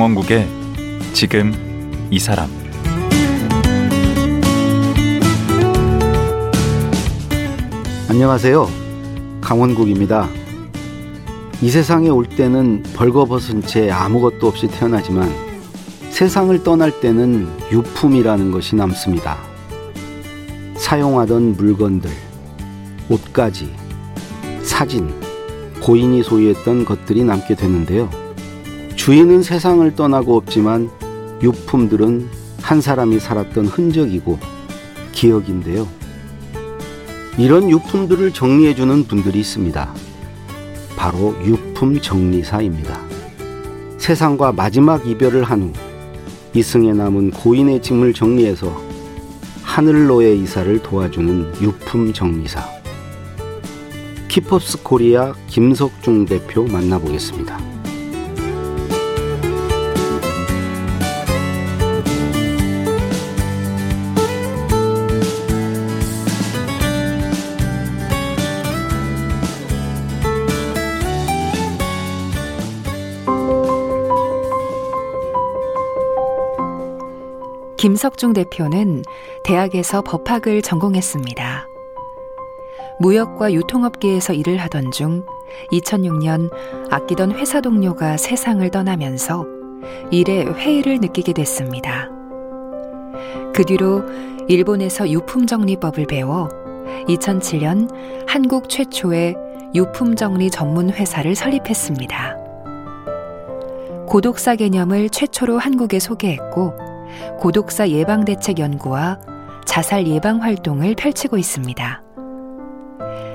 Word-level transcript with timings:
강원국의 0.00 0.48
지금 1.12 1.52
이 2.10 2.18
사람 2.18 2.48
안녕하세요. 8.08 8.66
강원국입니다. 9.42 10.26
이 11.60 11.68
세상에 11.68 12.08
올 12.08 12.24
때는 12.24 12.82
벌거벗은 12.96 13.60
채 13.64 13.90
아무것도 13.90 14.48
없이 14.48 14.68
태어나지만 14.68 15.30
세상을 16.08 16.62
떠날 16.62 16.98
때는 16.98 17.46
유품이라는 17.70 18.52
것이 18.52 18.76
남습니다. 18.76 19.36
사용하던 20.76 21.58
물건들, 21.58 22.10
옷가지, 23.10 23.70
사진, 24.62 25.12
고인이 25.82 26.22
소유했던 26.22 26.86
것들이 26.86 27.22
남게 27.22 27.54
되는데요. 27.54 28.19
주인은 29.00 29.42
세상을 29.42 29.94
떠나고 29.94 30.36
없지만 30.36 30.90
유품들은 31.42 32.28
한 32.60 32.82
사람이 32.82 33.18
살았던 33.18 33.64
흔적이고 33.64 34.38
기억인데요. 35.12 35.88
이런 37.38 37.70
유품들을 37.70 38.34
정리해주는 38.34 39.04
분들이 39.04 39.40
있습니다. 39.40 39.94
바로 40.98 41.34
유품 41.42 42.02
정리사입니다. 42.02 43.00
세상과 43.96 44.52
마지막 44.52 45.06
이별을 45.06 45.44
한 45.44 45.62
후 45.62 45.72
이승에 46.54 46.92
남은 46.92 47.30
고인의 47.30 47.80
짐을 47.80 48.12
정리해서 48.12 48.78
하늘로의 49.62 50.38
이사를 50.40 50.82
도와주는 50.82 51.62
유품 51.62 52.12
정리사. 52.12 52.62
키퍼스 54.28 54.82
코리아 54.82 55.32
김석중 55.46 56.26
대표 56.26 56.64
만나보겠습니다. 56.64 57.79
김석중 77.80 78.34
대표는 78.34 79.04
대학에서 79.42 80.02
법학을 80.02 80.60
전공했습니다. 80.60 81.66
무역과 82.98 83.54
유통업계에서 83.54 84.34
일을 84.34 84.58
하던 84.58 84.90
중 84.90 85.24
2006년 85.72 86.50
아끼던 86.90 87.32
회사 87.32 87.62
동료가 87.62 88.18
세상을 88.18 88.70
떠나면서 88.70 89.46
일에 90.10 90.44
회의를 90.44 90.98
느끼게 91.00 91.32
됐습니다. 91.32 92.10
그 93.54 93.64
뒤로 93.64 94.02
일본에서 94.46 95.08
유품정리법을 95.08 96.06
배워 96.06 96.50
2007년 97.08 97.90
한국 98.26 98.68
최초의 98.68 99.36
유품정리 99.74 100.50
전문 100.50 100.90
회사를 100.90 101.34
설립했습니다. 101.34 102.36
고독사 104.06 104.56
개념을 104.56 105.08
최초로 105.08 105.56
한국에 105.56 105.98
소개했고 105.98 106.89
고독사 107.38 107.88
예방대책 107.88 108.58
연구와 108.58 109.18
자살 109.64 110.06
예방 110.06 110.42
활동을 110.42 110.94
펼치고 110.94 111.38
있습니다. 111.38 112.02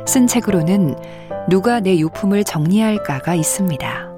쓴 0.07 0.27
책으로는 0.27 0.95
누가 1.49 1.79
내 1.79 1.97
유품을 1.97 2.43
정리할까가 2.43 3.35
있습니다. 3.35 4.15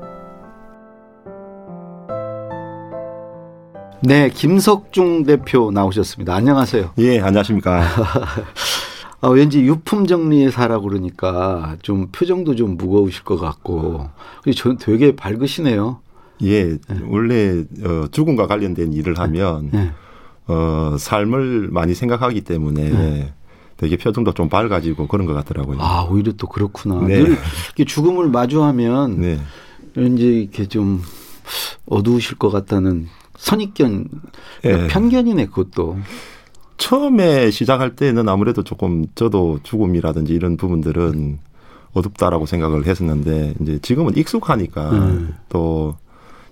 네, 4.02 4.30
김석중 4.30 5.24
대표 5.24 5.72
나오셨습니다. 5.72 6.34
안녕하세요. 6.34 6.92
예, 7.00 7.20
안녕하십니까. 7.20 7.84
아, 9.20 9.30
왠지 9.30 9.62
유품 9.62 10.06
정리사라고 10.06 10.88
그러니까 10.88 11.76
좀 11.82 12.08
표정도 12.12 12.56
좀 12.56 12.78
무거우실 12.78 13.24
것 13.24 13.38
같고, 13.38 14.08
저 14.56 14.76
되게 14.76 15.16
밝으시네요. 15.16 16.00
예, 16.44 16.64
네. 16.66 17.00
원래 17.08 17.64
어, 17.84 18.08
죽음과 18.12 18.48
관련된 18.48 18.94
일을 18.94 19.18
하면 19.20 19.70
네. 19.72 19.92
어, 20.48 20.96
삶을 20.98 21.70
많이 21.72 21.94
생각하기 21.94 22.42
때문에 22.42 22.90
네. 22.90 23.34
되게 23.78 23.98
표정도 23.98 24.34
좀 24.34 24.50
밝아지고 24.50 25.08
그런 25.08 25.28
것 25.28 25.34
같더라고요. 25.34 25.78
아, 25.80 26.08
오히려 26.10 26.32
또 26.34 26.48
그렇구나. 26.48 27.02
네. 27.08 27.24
늘 27.24 27.86
죽음을 27.86 28.30
마주하면 28.30 29.22
네. 29.22 29.40
왠지 29.96 30.42
이렇게 30.42 30.66
좀 30.66 31.02
어두우실 31.86 32.38
것 32.38 32.50
같다는 32.50 33.08
선입견, 33.38 34.08
네. 34.64 34.88
편견이네 34.88 35.48
그것도. 35.48 35.98
처음에 36.78 37.50
시작할 37.50 37.96
때는 37.96 38.30
아무래도 38.30 38.64
조금 38.64 39.06
저도 39.16 39.60
죽음이라든지 39.64 40.34
이런 40.34 40.58
부분들은 40.58 41.40
어둡다라고 41.94 42.46
생각을 42.46 42.86
했었는데 42.86 43.56
이제 43.62 43.80
지금은 43.82 44.16
익숙하니까 44.16 44.92
음. 44.92 45.34
또 45.50 45.96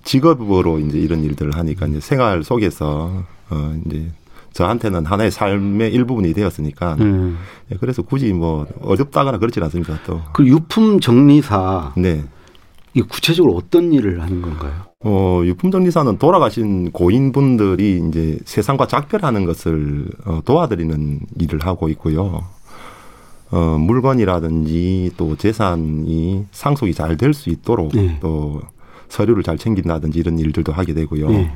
직업으로 0.05 0.79
이제 0.79 0.97
이런 0.99 1.23
일들을 1.23 1.55
하니까 1.57 1.87
이제 1.87 1.99
생활 1.99 2.43
속에서 2.43 3.23
어 3.49 3.75
이제 3.85 4.09
저한테는 4.53 5.05
하나의 5.05 5.31
삶의 5.31 5.91
일부분이 5.93 6.33
되었으니까 6.33 6.95
음. 7.01 7.37
예, 7.71 7.75
그래서 7.77 8.01
굳이 8.01 8.31
뭐 8.31 8.65
어렵다거나 8.81 9.37
그렇진 9.39 9.61
않습니다. 9.63 9.99
또 10.05 10.21
그 10.31 10.47
유품 10.47 11.01
정리사 11.01 11.93
네. 11.97 12.23
이 12.93 13.01
구체적으로 13.01 13.55
어떤 13.57 13.91
일을 13.91 14.21
하는 14.21 14.41
건가요? 14.41 14.71
어, 15.03 15.41
유품 15.43 15.69
정리사는 15.71 16.17
돌아가신 16.17 16.91
고인분들이 16.91 18.01
이제 18.07 18.39
세상과 18.45 18.87
작별하는 18.87 19.43
것을 19.45 20.05
어, 20.23 20.39
도와드리는 20.45 21.19
일을 21.39 21.59
하고 21.65 21.89
있고요. 21.89 22.45
어, 23.51 23.77
물건이라든지 23.79 25.11
또 25.17 25.35
재산이 25.35 26.45
상속이 26.51 26.93
잘 26.93 27.17
될 27.17 27.33
수 27.33 27.49
있도록 27.49 27.91
네. 27.93 28.17
또 28.21 28.61
서류를 29.09 29.43
잘 29.43 29.57
챙긴다든지 29.57 30.19
이런 30.19 30.39
일들도 30.39 30.71
하게 30.71 30.93
되고요. 30.93 31.29
네. 31.29 31.51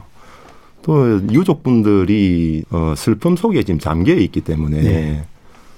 또 0.82 1.22
유족분들이 1.32 2.64
어, 2.72 2.94
슬픔 2.96 3.36
속에 3.36 3.64
지금 3.64 3.80
잠겨 3.80 4.14
있기 4.14 4.42
때문에 4.42 4.82
네. 4.82 5.26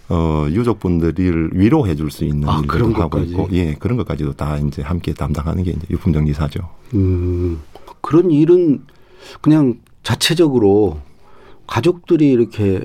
어, 0.09 0.45
유족분들을 0.49 1.51
위로해 1.53 1.95
줄 1.95 2.11
수 2.11 2.23
있는 2.25 2.47
아, 2.49 2.59
일들도 2.61 2.85
하고 2.95 3.09
것까지. 3.09 3.31
있고, 3.31 3.47
예, 3.53 3.73
그런 3.75 3.97
것까지도 3.97 4.33
다 4.33 4.57
이제 4.57 4.81
함께 4.81 5.13
담당하는 5.13 5.63
게 5.63 5.71
이제 5.71 5.81
유품 5.89 6.11
정리사죠. 6.13 6.59
음, 6.93 7.61
그런 8.01 8.29
일은 8.29 8.83
그냥 9.41 9.75
자체적으로 10.03 10.99
가족들이 11.67 12.29
이렇게 12.29 12.81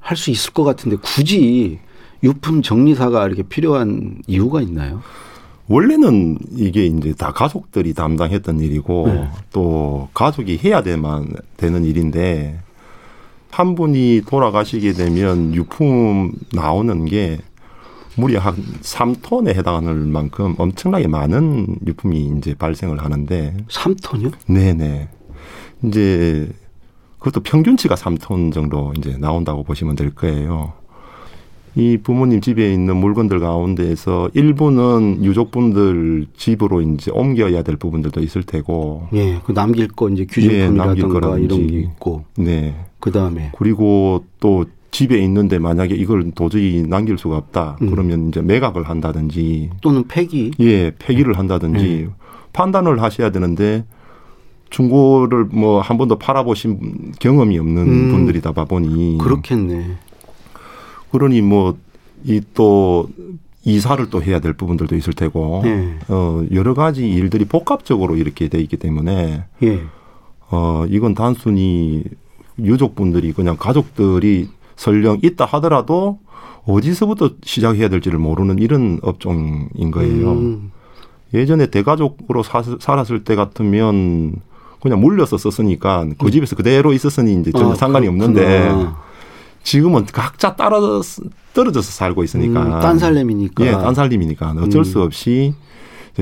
할 0.00 0.16
수 0.16 0.30
있을 0.30 0.52
것 0.52 0.64
같은데 0.64 0.96
굳이 0.96 1.78
유품 2.22 2.60
정리사가 2.62 3.26
이렇게 3.26 3.42
필요한 3.42 4.20
이유가 4.26 4.60
있나요? 4.60 5.00
원래는 5.68 6.38
이게 6.52 6.86
이제 6.86 7.14
다 7.14 7.32
가족들이 7.32 7.94
담당했던 7.94 8.60
일이고 8.60 9.06
네. 9.06 9.28
또 9.52 10.08
가족이 10.12 10.60
해야 10.62 10.82
되만 10.82 11.32
되는 11.56 11.84
일인데 11.84 12.60
한 13.50 13.74
분이 13.74 14.22
돌아가시게 14.26 14.92
되면 14.92 15.54
유품 15.54 16.32
나오는 16.52 17.04
게 17.06 17.38
무려 18.16 18.40
한 18.40 18.54
3톤에 18.54 19.54
해당하는 19.54 20.12
만큼 20.12 20.54
엄청나게 20.58 21.08
많은 21.08 21.78
유품이 21.86 22.34
이제 22.38 22.54
발생을 22.54 23.02
하는데 23.02 23.56
3톤이요? 23.68 24.32
네네. 24.46 25.08
이제 25.84 26.48
그것도 27.18 27.42
평균치가 27.42 27.94
3톤 27.94 28.52
정도 28.52 28.92
이제 28.98 29.16
나온다고 29.18 29.62
보시면 29.62 29.96
될 29.96 30.14
거예요. 30.14 30.74
이 31.76 31.98
부모님 32.02 32.40
집에 32.40 32.72
있는 32.72 32.96
물건들 32.96 33.40
가운데에서 33.40 34.30
일부는 34.34 35.24
유족분들 35.24 36.26
집으로 36.36 36.80
이제 36.82 37.10
옮겨야 37.10 37.62
될 37.62 37.76
부분들도 37.76 38.20
있을 38.20 38.44
테고. 38.44 39.08
예, 39.14 39.40
그 39.44 39.52
남길 39.52 39.88
거 39.88 40.08
이제 40.08 40.24
규제품이라든가 40.24 41.38
예, 41.38 41.42
이런 41.42 41.66
게 41.66 41.78
있고. 41.80 42.24
네. 42.36 42.74
그 43.00 43.10
다음에. 43.10 43.50
그리고 43.58 44.24
또 44.38 44.66
집에 44.92 45.18
있는데 45.24 45.58
만약에 45.58 45.96
이걸 45.96 46.30
도저히 46.30 46.84
남길 46.88 47.18
수가 47.18 47.36
없다. 47.36 47.78
음. 47.82 47.90
그러면 47.90 48.28
이제 48.28 48.40
매각을 48.40 48.84
한다든지. 48.88 49.70
또는 49.80 50.04
폐기. 50.06 50.52
예, 50.60 50.92
폐기를 50.96 51.36
한다든지 51.38 52.06
예. 52.06 52.08
판단을 52.52 53.02
하셔야 53.02 53.30
되는데 53.30 53.84
중고를 54.70 55.44
뭐 55.44 55.80
한 55.80 55.98
번도 55.98 56.18
팔아보신 56.18 57.12
경험이 57.20 57.58
없는 57.58 57.82
음. 57.82 58.10
분들이다 58.12 58.52
보니. 58.52 59.18
그렇겠네. 59.18 59.96
그러니 61.14 61.40
뭐 61.40 61.76
이 62.26 62.40
또 62.54 63.08
이사를 63.66 64.10
또 64.10 64.22
해야 64.22 64.40
될 64.40 64.52
부분들도 64.52 64.94
있을 64.96 65.12
테고 65.14 65.62
예. 65.64 65.94
어 66.08 66.44
여러 66.52 66.74
가지 66.74 67.08
일들이 67.08 67.44
복합적으로 67.44 68.16
이렇게 68.16 68.48
돼 68.48 68.58
있기 68.60 68.76
때문에 68.76 69.44
예. 69.62 69.80
어 70.50 70.84
이건 70.88 71.14
단순히 71.14 72.04
유족분들이 72.58 73.32
그냥 73.32 73.56
가족들이 73.58 74.48
설령 74.76 75.20
있다 75.22 75.44
하더라도 75.46 76.18
어디서부터 76.66 77.30
시작해야 77.42 77.88
될지를 77.88 78.18
모르는 78.18 78.58
이런 78.58 78.98
업종인 79.02 79.90
거예요. 79.90 80.32
음. 80.32 80.70
예전에 81.34 81.66
대가족으로 81.66 82.42
사, 82.42 82.62
살았을 82.62 83.24
때 83.24 83.34
같으면 83.34 84.36
그냥 84.80 85.00
물려서 85.00 85.36
썼으니까 85.36 86.06
그 86.18 86.30
집에서 86.30 86.54
그대로 86.56 86.92
있었으니 86.92 87.40
이제 87.40 87.50
전혀 87.50 87.72
아, 87.72 87.74
상관이 87.74 88.06
없는데 88.08 88.40
그렇구나. 88.44 88.96
지금은 89.64 90.04
각자 90.06 90.54
따라 90.54 90.78
떨어져서 91.54 91.90
살고 91.90 92.22
있으니까 92.22 92.62
음, 92.62 92.80
딴 92.80 92.98
살림이니까. 92.98 93.66
예, 93.66 93.72
딴 93.72 93.94
살림이니까 93.94 94.54
어쩔 94.60 94.80
음. 94.80 94.84
수 94.84 95.02
없이 95.02 95.54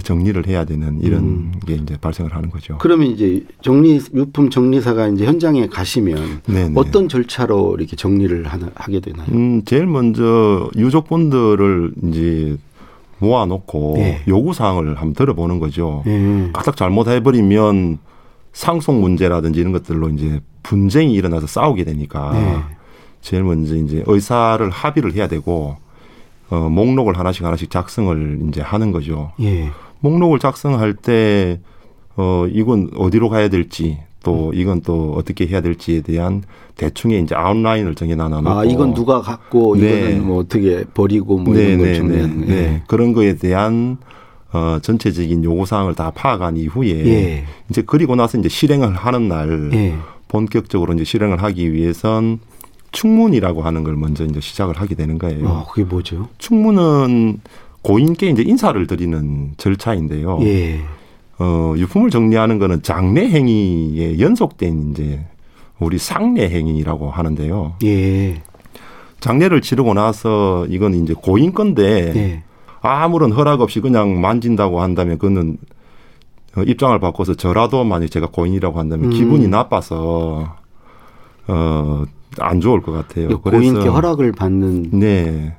정리를 0.01 0.47
해야 0.47 0.65
되는 0.65 1.01
이런 1.03 1.21
음. 1.21 1.53
게 1.67 1.75
이제 1.75 1.99
발생을 2.01 2.35
하는 2.35 2.51
거죠. 2.51 2.79
그러면 2.79 3.09
이제 3.09 3.45
정리 3.61 4.01
유품 4.15 4.49
정리사가 4.49 5.09
이제 5.09 5.27
현장에 5.27 5.67
가시면 5.67 6.43
네네. 6.47 6.73
어떤 6.77 7.09
절차로 7.09 7.77
이렇게 7.79 7.97
정리를 7.97 8.47
하나, 8.47 8.71
하게 8.75 9.01
되나요? 9.01 9.27
음, 9.33 9.63
제일 9.67 9.87
먼저 9.87 10.71
유족분들을 10.77 11.93
이제 12.05 12.57
모아놓고 13.19 13.97
예. 13.99 14.23
요구 14.29 14.55
사항을 14.55 14.97
한번 14.97 15.13
들어보는 15.15 15.59
거죠. 15.59 16.03
예. 16.07 16.51
가닥 16.53 16.77
잘못해버리면 16.77 17.99
상속 18.53 18.99
문제라든지 18.99 19.61
이런 19.61 19.73
것들로 19.73 20.09
이제 20.11 20.41
분쟁이 20.63 21.13
일어나서 21.15 21.47
싸우게 21.47 21.85
되니까 21.85 22.33
네. 22.33 22.77
제일 23.23 23.45
먼저 23.45 23.75
이제 23.77 24.03
의사를 24.07 24.69
합의를 24.69 25.15
해야 25.15 25.29
되고 25.29 25.77
어, 26.51 26.69
목록을 26.69 27.19
하나씩 27.19 27.45
하나씩 27.45 27.71
작성을 27.71 28.41
이제 28.49 28.61
하는 28.61 28.93
거죠. 28.93 29.33
예. 29.41 29.71
목록을 30.01 30.39
작성할 30.39 30.95
때 30.95 31.61
어, 32.17 32.47
이건 32.51 32.91
어디로 32.95 33.31
가야 33.31 33.49
될지 33.49 33.99
또 34.23 34.53
이건 34.55 34.83
또 34.83 35.15
어떻게 35.17 35.47
해야 35.47 35.61
될지에 35.61 36.03
대한 36.03 36.43
대충의 36.77 37.23
이제 37.23 37.35
아웃라인을 37.35 37.95
정해놔놓고 37.95 38.51
아, 38.51 38.65
이건 38.65 38.93
누가 38.95 39.21
갖고 39.21 39.77
네. 39.77 40.01
이거는 40.01 40.27
뭐 40.27 40.39
어떻게 40.39 40.85
버리고 40.93 41.39
뭐 41.39 41.55
이런 41.55 41.79
걸 41.79 41.95
정리하는 41.95 42.47
네. 42.47 42.55
예. 42.55 42.83
그런 42.87 43.13
거에 43.13 43.37
대한 43.37 43.97
어, 44.53 44.79
전체적인 44.83 45.45
요구 45.45 45.65
사항을 45.65 45.95
다 45.95 46.11
파악한 46.11 46.57
이후에 46.57 47.07
예. 47.07 47.45
이제 47.71 47.83
그리고 47.87 48.15
나서 48.15 48.37
이제 48.37 48.49
실행을 48.49 48.95
하는 48.95 49.29
날 49.29 49.71
예. 49.73 49.95
본격적으로 50.29 50.93
이제 50.95 51.05
실행을 51.05 51.43
하기 51.43 51.73
위해선 51.73 52.41
충문이라고 52.93 53.63
하는 53.63 53.85
걸 53.85 53.97
먼저 53.97 54.25
이제 54.25 54.41
시작을 54.41 54.81
하게 54.81 54.95
되는 54.95 55.19
거예요. 55.19 55.49
어, 55.49 55.67
그게 55.69 55.85
뭐죠? 55.85 56.29
충문은 56.39 57.41
고인께 57.83 58.29
이제 58.29 58.43
인사를 58.43 58.87
드리는 58.87 59.55
절차인데요. 59.57 60.39
예. 60.43 60.81
어, 61.39 61.75
유품을 61.77 62.11
정리하는 62.11 62.59
거는 62.59 62.83
장례 62.83 63.29
행위에 63.29 64.21
연속된 64.21 64.93
이제 64.93 65.27
우리 65.81 65.99
상례 65.99 66.49
행위라고 66.49 67.11
하는데요. 67.11 67.75
예. 67.85 68.43
장례를 69.21 69.61
치르고 69.61 69.95
나서 69.95 70.67
이건 70.69 70.95
이제 70.95 71.15
고인 71.15 71.53
건데 71.53 72.13
예. 72.15 72.43
아무런 72.81 73.33
허락 73.33 73.61
없이 73.61 73.81
그냥 73.81 74.21
만진다고 74.21 74.81
한다면 74.81 75.19
그거는 75.19 75.57
어, 76.57 76.63
입장을 76.63 76.99
바꿔서 77.01 77.35
저라도 77.35 77.83
만약 77.85 78.11
제가 78.11 78.29
고인이라고 78.29 78.79
한다면 78.79 79.07
음. 79.07 79.11
기분이 79.11 79.49
나빠서 79.49 80.57
어, 81.49 82.05
안 82.39 82.61
좋을 82.61 82.83
것 82.83 82.93
같아요. 82.93 83.41
고인께 83.41 83.89
허락을 83.89 84.33
받는 84.33 84.91
네. 84.93 85.57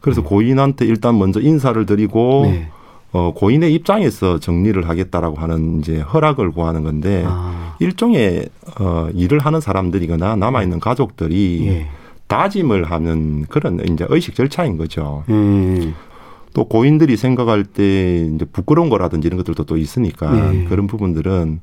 그래서 0.00 0.22
고인한테 0.22 0.86
일단 0.86 1.18
먼저 1.18 1.40
인사를 1.40 1.84
드리고 1.86 2.42
네. 2.46 2.68
어, 3.12 3.32
고인의 3.34 3.74
입장에서 3.74 4.38
정리를 4.38 4.88
하겠다라고 4.88 5.36
하는 5.36 5.80
이제 5.80 6.00
허락을 6.00 6.52
구하는 6.52 6.84
건데 6.84 7.24
아. 7.26 7.76
일종의 7.80 8.48
어, 8.78 9.08
일을 9.12 9.40
하는 9.40 9.60
사람들이거나 9.60 10.36
남아 10.36 10.62
있는 10.62 10.78
가족들이 10.78 11.66
예. 11.66 11.86
다짐을 12.28 12.84
하는 12.84 13.46
그런 13.48 13.80
이제 13.88 14.06
의식 14.08 14.36
절차인 14.36 14.76
거죠. 14.76 15.24
예. 15.28 15.92
또 16.52 16.64
고인들이 16.64 17.16
생각할 17.16 17.64
때 17.64 18.28
이제 18.32 18.44
부끄러운 18.44 18.90
거라든지 18.90 19.26
이런 19.26 19.38
것들도 19.38 19.64
또 19.64 19.76
있으니까 19.76 20.30
네. 20.52 20.64
그런 20.68 20.86
부분들은 20.86 21.60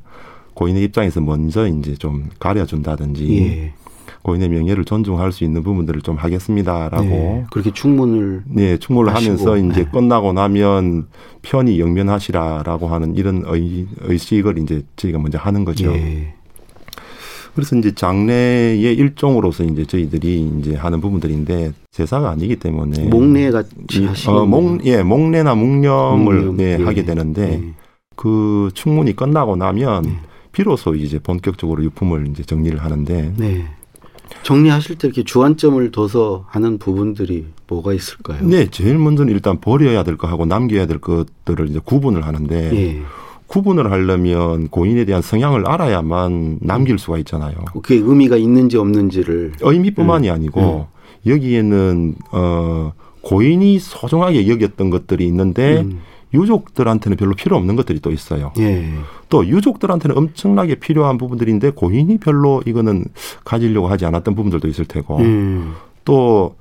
고인의 0.54 0.84
입장에서 0.84 1.22
먼저 1.22 1.68
이제 1.68 1.96
좀 1.96 2.30
가려준다든지 2.40 3.38
예. 3.38 3.74
고인의 4.28 4.50
명예를 4.50 4.84
존중할 4.84 5.32
수 5.32 5.46
있는 5.46 5.64
부분들을 5.64 6.02
좀 6.02 6.18
하겠습니다라고 6.18 7.06
네. 7.06 7.46
그렇게 7.50 7.72
충문을 7.72 8.44
네, 8.46 8.78
충고를 8.78 9.14
하시고, 9.16 9.32
하면서 9.32 9.58
이제 9.58 9.86
네. 9.86 9.90
끝나고 9.90 10.34
나면 10.34 11.08
편히 11.42 11.80
영면하시라라고 11.80 12.88
하는 12.90 13.16
이런 13.16 13.44
의, 13.48 13.88
의식을 14.02 14.58
이제 14.58 14.82
저희가 14.98 15.18
먼저 15.20 15.38
하는 15.38 15.64
거죠. 15.64 15.94
예. 15.94 16.34
그래서 17.56 17.78
이제 17.78 17.96
장례의 17.96 18.82
일종으로서 18.96 19.64
이제 19.64 19.86
저희들이 19.86 20.52
이제 20.60 20.76
하는 20.76 21.00
부분들인데 21.00 21.72
제사가 21.92 22.30
아니기 22.30 22.58
때문에 22.58 23.06
목례 23.06 23.50
같이 23.50 23.70
이- 23.94 24.06
하시는 24.06 24.38
어, 24.38 24.46
목, 24.46 24.86
예, 24.86 25.02
목례나 25.04 25.56
묵념을 25.56 26.36
묵념, 26.36 26.58
네, 26.58 26.78
예. 26.80 26.84
하게 26.84 27.06
되는데 27.06 27.54
예. 27.54 27.74
그 28.18 28.72
충문이 28.74 29.16
끝나고 29.16 29.56
나면 29.56 30.02
네. 30.04 30.12
비로소 30.52 30.96
이제 30.96 31.18
본격적으로 31.18 31.82
유품을 31.86 32.28
이제 32.28 32.44
정리를 32.44 32.78
하는데 32.84 33.34
네. 33.38 33.66
정리하실 34.44 34.98
때 34.98 35.08
이렇게 35.08 35.24
주안점을 35.24 35.92
둬서 35.92 36.46
하는 36.48 36.78
부분들이 36.78 37.46
뭐가 37.68 37.94
있을까요? 37.94 38.40
네, 38.44 38.68
제일 38.70 38.98
먼저는 38.98 39.34
일단 39.34 39.60
버려야 39.60 40.04
될거 40.04 40.28
하고 40.28 40.46
남겨야 40.46 40.86
될 40.86 41.00
것들을 41.00 41.70
이제 41.70 41.80
구분을 41.84 42.26
하는데 42.26 42.56
예. 42.76 43.02
구분을 43.48 43.92
하려면 43.92 44.68
고인에 44.68 45.06
대한 45.06 45.22
성향을 45.22 45.68
알아야만 45.68 46.60
남길 46.62 47.00
수가 47.00 47.18
있잖아요. 47.20 47.56
그게 47.82 47.96
의미가 47.96 48.38
있는지 48.38 48.78
없는지를 48.78 49.54
의미뿐만이 49.62 50.30
음. 50.30 50.34
아니고 50.34 50.88
여기에는 51.26 52.16
어 52.32 52.94
고인이 53.22 53.80
소중하게 53.80 54.48
여겼던 54.48 54.90
것들이 54.90 55.26
있는데 55.28 55.82
음. 55.82 56.00
유족들한테는 56.34 57.18
별로 57.18 57.34
필요 57.36 57.56
없는 57.56 57.76
것들이 57.76 58.00
또 58.00 58.12
있어요. 58.12 58.52
예. 58.60 58.90
또 59.30 59.46
유족들한테는 59.46 60.18
엄청나게 60.18 60.76
필요한 60.76 61.18
부분들인데 61.18 61.72
고인이 61.72 62.18
별로 62.18 62.62
이거는 62.66 63.06
가지려고 63.46 63.88
하지 63.88 64.06
않았던 64.06 64.36
부분들도 64.36 64.68
있을 64.68 64.86
테고 64.86 65.18
음. 65.20 65.74
또 66.06 66.56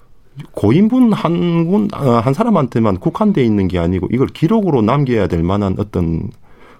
고인분 0.52 1.12
한 1.12 1.66
분, 1.68 1.88
어, 1.94 2.10
한 2.18 2.34
사람한테만 2.34 2.98
국한돼 2.98 3.42
있는 3.44 3.68
게 3.68 3.78
아니고 3.78 4.08
이걸 4.12 4.26
기록으로 4.28 4.82
남겨야 4.82 5.28
될 5.28 5.42
만한 5.42 5.76
어떤 5.78 6.30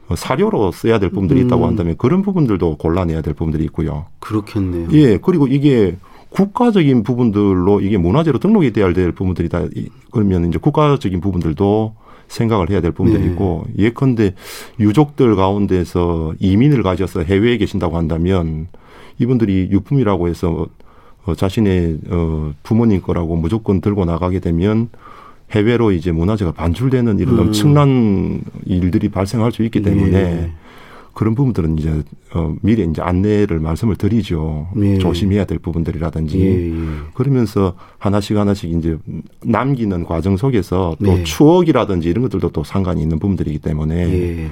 어, 0.09 0.15
사료로 0.15 0.71
써야 0.73 0.99
될 1.01 1.11
부분들이 1.11 1.41
있다고 1.43 1.65
음. 1.65 1.69
한다면 1.71 1.97
그런 1.99 2.23
부분들도 2.23 2.77
골라내야 2.77 3.23
될 3.23 3.35
부분들이 3.35 3.65
있고요. 3.65 4.07
그렇겠네요. 4.21 4.89
예, 4.93 5.19
그리고 5.19 5.47
이게 5.49 5.97
국가적인 6.31 7.03
부분들로 7.03 7.81
이게 7.81 7.97
문화재로 7.97 8.39
등록이 8.39 8.73
돼야 8.73 8.93
될 8.93 9.11
부분들이다. 9.13 9.63
이- 9.75 9.89
그러면 10.13 10.49
이제 10.49 10.59
국가적인 10.59 11.21
부분들도 11.21 11.95
생각을 12.29 12.71
해야 12.71 12.81
될 12.81 12.93
부분들이 12.93 13.25
네. 13.25 13.31
있고 13.31 13.65
예컨대 13.79 14.35
유족들 14.79 15.37
가운데서 15.37 16.35
이민을 16.39 16.83
가져서 16.83 17.23
해외에 17.23 17.57
계신다고 17.57 17.97
한다면 17.97 18.69
이분들이 19.19 19.69
유품이라고 19.71 20.29
해서 20.29 20.67
어, 21.25 21.35
자신의 21.35 21.99
어, 22.09 22.53
부모님 22.63 23.03
거라고 23.03 23.37
무조건 23.37 23.81
들고 23.81 24.05
나가게 24.05 24.41
되면 24.41 24.89
해외로 25.53 25.93
이제 25.93 26.13
문화재가 26.13 26.53
반출되는 26.53 27.19
이런 27.19 27.35
음. 27.35 27.41
엄청난 27.41 28.41
일들이 28.65 29.09
발생할 29.09 29.53
수 29.53 29.63
있기 29.63 29.83
때문에 29.83 30.19
예. 30.19 30.53
그런 31.17 31.35
부분들은 31.35 31.79
이제 31.79 32.03
어, 32.35 32.55
미리 32.61 32.85
이제 32.85 33.01
안내를 33.01 33.59
말씀을 33.59 33.97
드리죠. 33.97 34.69
예. 34.83 34.99
조심해야 34.99 35.47
될 35.47 35.59
부분들이라든지 35.59 36.39
예, 36.39 36.69
예. 36.69 36.75
그러면서 37.15 37.73
하나씩 37.97 38.37
하나씩 38.37 38.71
이제 38.71 38.99
남기는 39.43 40.05
과정 40.05 40.37
속에서 40.37 40.95
또 41.03 41.17
네. 41.17 41.25
추억이라든지 41.25 42.11
이런 42.11 42.21
것들도 42.25 42.51
또 42.51 42.65
상관이 42.65 43.01
있는 43.01 43.19
부분들이기 43.19 43.61
때문에 43.61 43.97
예. 43.97 44.51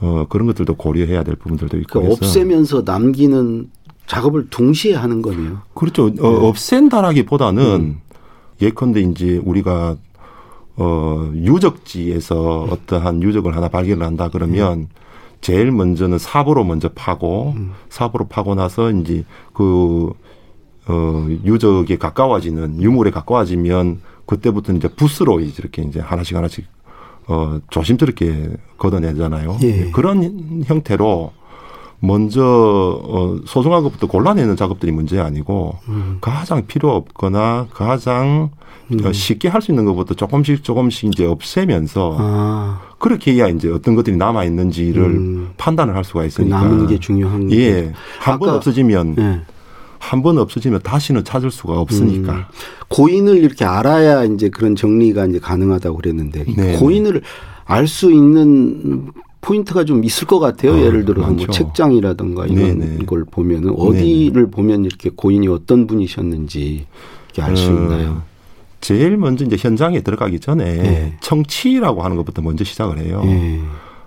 어, 0.00 0.26
그런 0.28 0.48
것들도 0.48 0.74
고려해야 0.74 1.22
될 1.22 1.36
부분들도 1.36 1.76
있고 1.78 2.00
그러니까 2.00 2.12
없애면서 2.12 2.82
남기는 2.84 3.70
작업을 4.08 4.48
동시에 4.50 4.96
하는 4.96 5.22
거네요. 5.22 5.60
그렇죠. 5.74 6.12
네. 6.12 6.20
어, 6.20 6.48
없앤다라기보다는 6.48 7.64
음. 7.64 8.00
예컨대 8.60 9.00
이제 9.00 9.40
우리가 9.44 9.96
어, 10.74 11.30
유적지에서 11.36 12.66
어떠한 12.68 13.22
유적을 13.22 13.54
하나 13.54 13.68
발견을 13.68 14.04
한다 14.04 14.28
그러면 14.32 14.88
제일 15.44 15.70
먼저는 15.70 16.16
사보로 16.16 16.64
먼저 16.64 16.88
파고 16.88 17.52
음. 17.54 17.72
사보로 17.90 18.28
파고 18.28 18.54
나서 18.54 18.90
이제 18.90 19.24
그 19.52 20.10
어, 20.86 21.26
유적에 21.44 21.98
가까워지는 21.98 22.80
유물에 22.80 23.10
가까워지면 23.10 24.00
그때부터 24.24 24.72
이제 24.72 24.88
이제 24.96 25.60
이렇게 25.60 25.82
이제 25.82 26.00
하나씩 26.00 26.34
하나씩 26.34 26.64
어, 27.26 27.60
조심스럽게 27.68 28.56
걷어내잖아요. 28.78 29.58
예. 29.64 29.90
그런 29.90 30.62
형태로 30.64 31.32
먼저 32.00 33.00
어, 33.02 33.36
소중한 33.46 33.82
것부터 33.82 34.06
골라내는 34.06 34.56
작업들이 34.56 34.92
문제 34.92 35.18
아니고 35.20 35.76
음. 35.88 36.18
가장 36.20 36.66
필요 36.66 36.90
없거나 36.94 37.68
가장 37.72 38.50
어, 39.04 39.12
쉽게 39.12 39.48
할 39.48 39.62
수 39.62 39.72
있는 39.72 39.86
것부터 39.86 40.14
조금씩 40.14 40.62
조금씩 40.62 41.08
이제 41.14 41.24
없애면서 41.24 42.16
아, 42.20 42.80
그렇게 42.98 43.32
해야 43.32 43.48
이제 43.48 43.70
어떤 43.70 43.94
것들이 43.94 44.16
남아 44.16 44.44
있는지를 44.44 45.02
음. 45.02 45.50
판단을 45.56 45.96
할 45.96 46.04
수가 46.04 46.20
그 46.20 46.26
있으니까 46.26 46.60
남은 46.60 46.86
게 46.88 46.98
중요한 46.98 47.50
예. 47.52 47.92
한 48.18 48.38
번 48.38 48.50
없어지면 48.50 49.16
예. 49.18 49.40
한번 49.98 50.36
없어지면 50.36 50.80
다시는 50.82 51.24
찾을 51.24 51.50
수가 51.50 51.80
없으니까. 51.80 52.32
음. 52.34 52.42
고인을 52.88 53.38
이렇게 53.38 53.64
알아야 53.64 54.24
이제 54.24 54.50
그런 54.50 54.76
정리가 54.76 55.24
이제 55.26 55.38
가능하다고 55.38 55.96
그랬는데 55.96 56.44
네. 56.54 56.76
고인을 56.76 57.22
알 57.64 57.86
수 57.86 58.12
있는 58.12 59.06
포인트가 59.44 59.84
좀 59.84 60.02
있을 60.04 60.26
것 60.26 60.38
같아요. 60.38 60.72
아, 60.74 60.80
예를 60.80 61.04
들어서 61.04 61.28
뭐 61.28 61.36
많죠. 61.36 61.52
책장이라든가 61.52 62.46
이런 62.46 62.78
네네. 62.78 63.04
걸 63.04 63.24
보면은 63.30 63.74
어디를 63.76 64.50
보면 64.50 64.86
이렇게 64.86 65.10
고인이 65.14 65.46
어떤 65.48 65.86
분이셨는지 65.86 66.86
이렇게 67.26 67.42
알수 67.42 67.68
어, 67.70 67.74
있나요? 67.74 68.22
제일 68.80 69.16
먼저 69.18 69.44
이제 69.44 69.56
현장에 69.58 70.00
들어가기 70.00 70.40
전에 70.40 70.64
예. 70.64 71.12
청취라고 71.20 72.02
하는 72.02 72.16
것부터 72.16 72.40
먼저 72.42 72.64
시작을 72.64 72.98
해요. 72.98 73.22
예. 73.26 73.60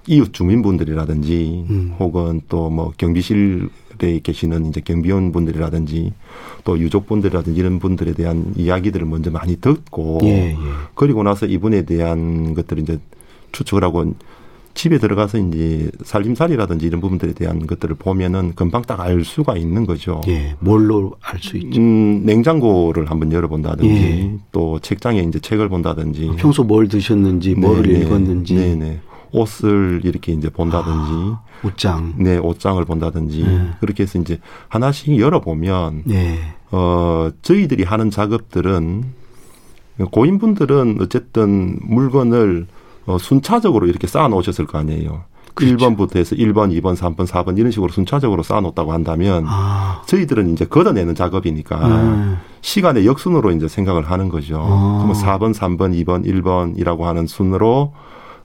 이웃 0.08 0.34
주민분들이라든지 0.34 1.66
음. 1.70 1.96
혹은 2.00 2.42
또 2.50 2.70
뭐 2.70 2.94
경비실에 2.98 4.20
계시는 4.24 4.68
이제 4.68 4.82
경비원 4.82 5.32
분들이라든지 5.32 6.14
또 6.64 6.80
유족분들이라든지 6.80 7.60
이런 7.60 7.80
분들에 7.80 8.14
대한 8.14 8.54
이야기들을 8.56 9.06
먼저 9.06 9.30
많이 9.32 9.56
듣고 9.60 10.20
예, 10.24 10.52
예. 10.52 10.58
그리고 10.96 11.22
나서 11.24 11.46
이분에 11.46 11.84
대한 11.84 12.54
것들을 12.56 12.84
이제 12.84 13.00
추측을 13.52 13.84
하고 13.84 14.14
집에 14.78 15.00
들어가서 15.00 15.40
이제 15.40 15.90
살림살이라든지 16.04 16.86
이런 16.86 17.02
부분들에 17.02 17.34
대한 17.34 17.66
것들을 17.66 17.96
보면은 17.96 18.54
금방 18.56 18.84
딱 18.84 19.00
알 19.00 19.24
수가 19.26 19.58
있는 19.58 19.86
거죠. 19.86 20.22
예. 20.28 20.56
뭘로 20.60 21.14
알 21.22 21.40
수 21.40 21.58
있죠? 21.58 21.80
음, 21.82 22.22
냉장고를 22.26 23.10
한번 23.10 23.32
열어본다든지 23.32 23.90
예. 23.94 24.38
또 24.52 24.80
책장에 24.80 25.20
이제 25.22 25.40
책을 25.40 25.68
본다든지 25.70 26.32
평소 26.38 26.64
뭘 26.64 26.88
드셨는지, 26.88 27.56
네네. 27.56 28.00
읽었는지, 28.00 28.56
네네. 28.56 29.00
옷을 29.32 30.02
이렇게 30.04 30.32
이제 30.32 30.50
본다든지 30.50 31.36
옷장. 31.64 32.14
네, 32.18 32.38
옷장을 32.38 32.84
본다든지 32.86 33.44
네. 33.44 33.70
그렇게 33.80 34.04
해서 34.04 34.20
이제 34.20 34.40
하나씩 34.68 35.20
열어보면 35.20 36.04
네. 36.06 36.38
어 36.72 37.30
저희들이 37.42 37.84
하는 37.84 38.10
작업들은 38.12 39.04
고인분들은 40.12 40.98
어쨌든 41.02 41.80
물건을 41.82 42.68
어, 43.08 43.18
순차적으로 43.18 43.88
이렇게 43.88 44.06
쌓아 44.06 44.28
놓으셨을 44.28 44.68
거 44.68 44.78
아니에요. 44.78 45.24
그렇죠. 45.56 45.76
1번부터 45.76 46.18
해서 46.18 46.36
1번, 46.36 46.72
2번, 46.80 46.96
3번, 46.96 47.26
4번 47.26 47.58
이런 47.58 47.72
식으로 47.72 47.92
순차적으로 47.92 48.44
쌓아 48.44 48.62
놓았다고 48.62 48.94
한다면 48.94 49.46
아. 49.48 50.04
저희들은 50.06 50.52
이제 50.54 50.66
걷어내는 50.66 51.16
작업이니까 51.16 51.88
음. 51.88 52.38
시간의 52.62 53.08
역순으로 53.08 53.50
이제 53.52 53.68
생각을 53.68 54.04
하는 54.12 54.30
거죠. 54.30 54.60
아. 54.62 54.98
그러면 55.04 55.16
4번, 55.16 55.56
3번, 55.56 56.06
2번, 56.06 56.26
1번이라고 56.28 57.02
하는 57.02 57.26
순으로 57.26 57.94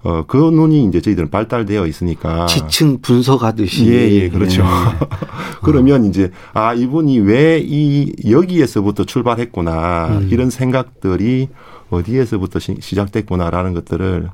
어, 0.04 0.24
그 0.26 0.36
눈이 0.36 0.84
이제 0.86 1.00
저희들은 1.00 1.30
발달되어 1.30 1.86
있으니까. 1.86 2.46
지층 2.46 3.00
분석하듯이. 3.02 3.86
예, 3.92 4.10
예, 4.10 4.28
그렇죠. 4.30 4.62
예. 4.62 4.66
그러면 5.62 6.06
이제 6.06 6.30
아 6.54 6.72
이분이 6.74 7.18
왜 7.20 7.60
이 7.64 8.12
여기에서부터 8.28 9.04
출발했구나 9.04 10.06
음. 10.22 10.28
이런 10.32 10.50
생각들이 10.50 11.48
어디에서부터 11.90 12.58
시, 12.58 12.76
시작됐구나라는 12.80 13.74
것들을 13.74 14.28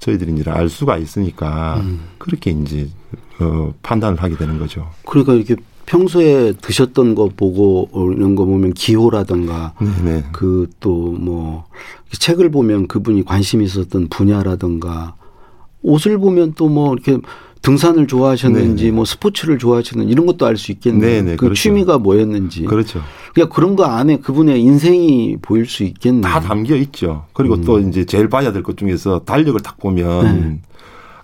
저희들이 0.00 0.32
이제 0.32 0.50
알 0.50 0.68
수가 0.68 0.96
있으니까 0.96 1.76
음. 1.80 2.00
그렇게 2.18 2.50
이제 2.50 2.88
어, 3.38 3.72
판단을 3.82 4.20
하게 4.22 4.36
되는 4.36 4.58
거죠. 4.58 4.90
그러니까 5.06 5.34
이렇게 5.34 5.56
평소에 5.86 6.52
드셨던 6.60 7.14
거 7.14 7.28
보고 7.34 7.88
이런 8.16 8.34
거 8.34 8.44
보면 8.44 8.72
기호라든가 8.74 9.74
네네. 9.80 10.24
그또 10.32 11.12
뭐 11.12 11.64
책을 12.12 12.50
보면 12.50 12.86
그분이 12.86 13.24
관심 13.24 13.62
있었던 13.62 14.08
분야라든가 14.08 15.16
옷을 15.82 16.18
보면 16.18 16.54
또 16.54 16.68
뭐 16.68 16.92
이렇게 16.94 17.18
등산을 17.62 18.06
좋아하셨는지 18.06 18.84
네네. 18.84 18.96
뭐 18.96 19.04
스포츠를 19.04 19.58
좋아하셨는지 19.58 20.10
이런 20.12 20.26
것도 20.26 20.46
알 20.46 20.56
수 20.56 20.72
있겠네요. 20.72 21.24
그 21.24 21.36
그렇죠. 21.36 21.54
취미가 21.62 21.98
뭐였는지. 21.98 22.64
그렇죠. 22.64 23.00
그러니까 23.34 23.54
그런 23.54 23.76
거 23.76 23.84
안에 23.84 24.16
그분의 24.18 24.60
인생이 24.62 25.36
보일 25.42 25.66
수 25.66 25.82
있겠네요. 25.84 26.22
다 26.22 26.40
담겨 26.40 26.74
있죠. 26.76 27.24
그리고 27.32 27.54
음. 27.56 27.64
또 27.64 27.78
이제 27.78 28.04
제일 28.04 28.28
봐야 28.28 28.52
될 28.52 28.62
것 28.62 28.76
중에서 28.76 29.20
달력을 29.20 29.60
딱 29.60 29.78
보면 29.78 30.24
네. 30.40 30.60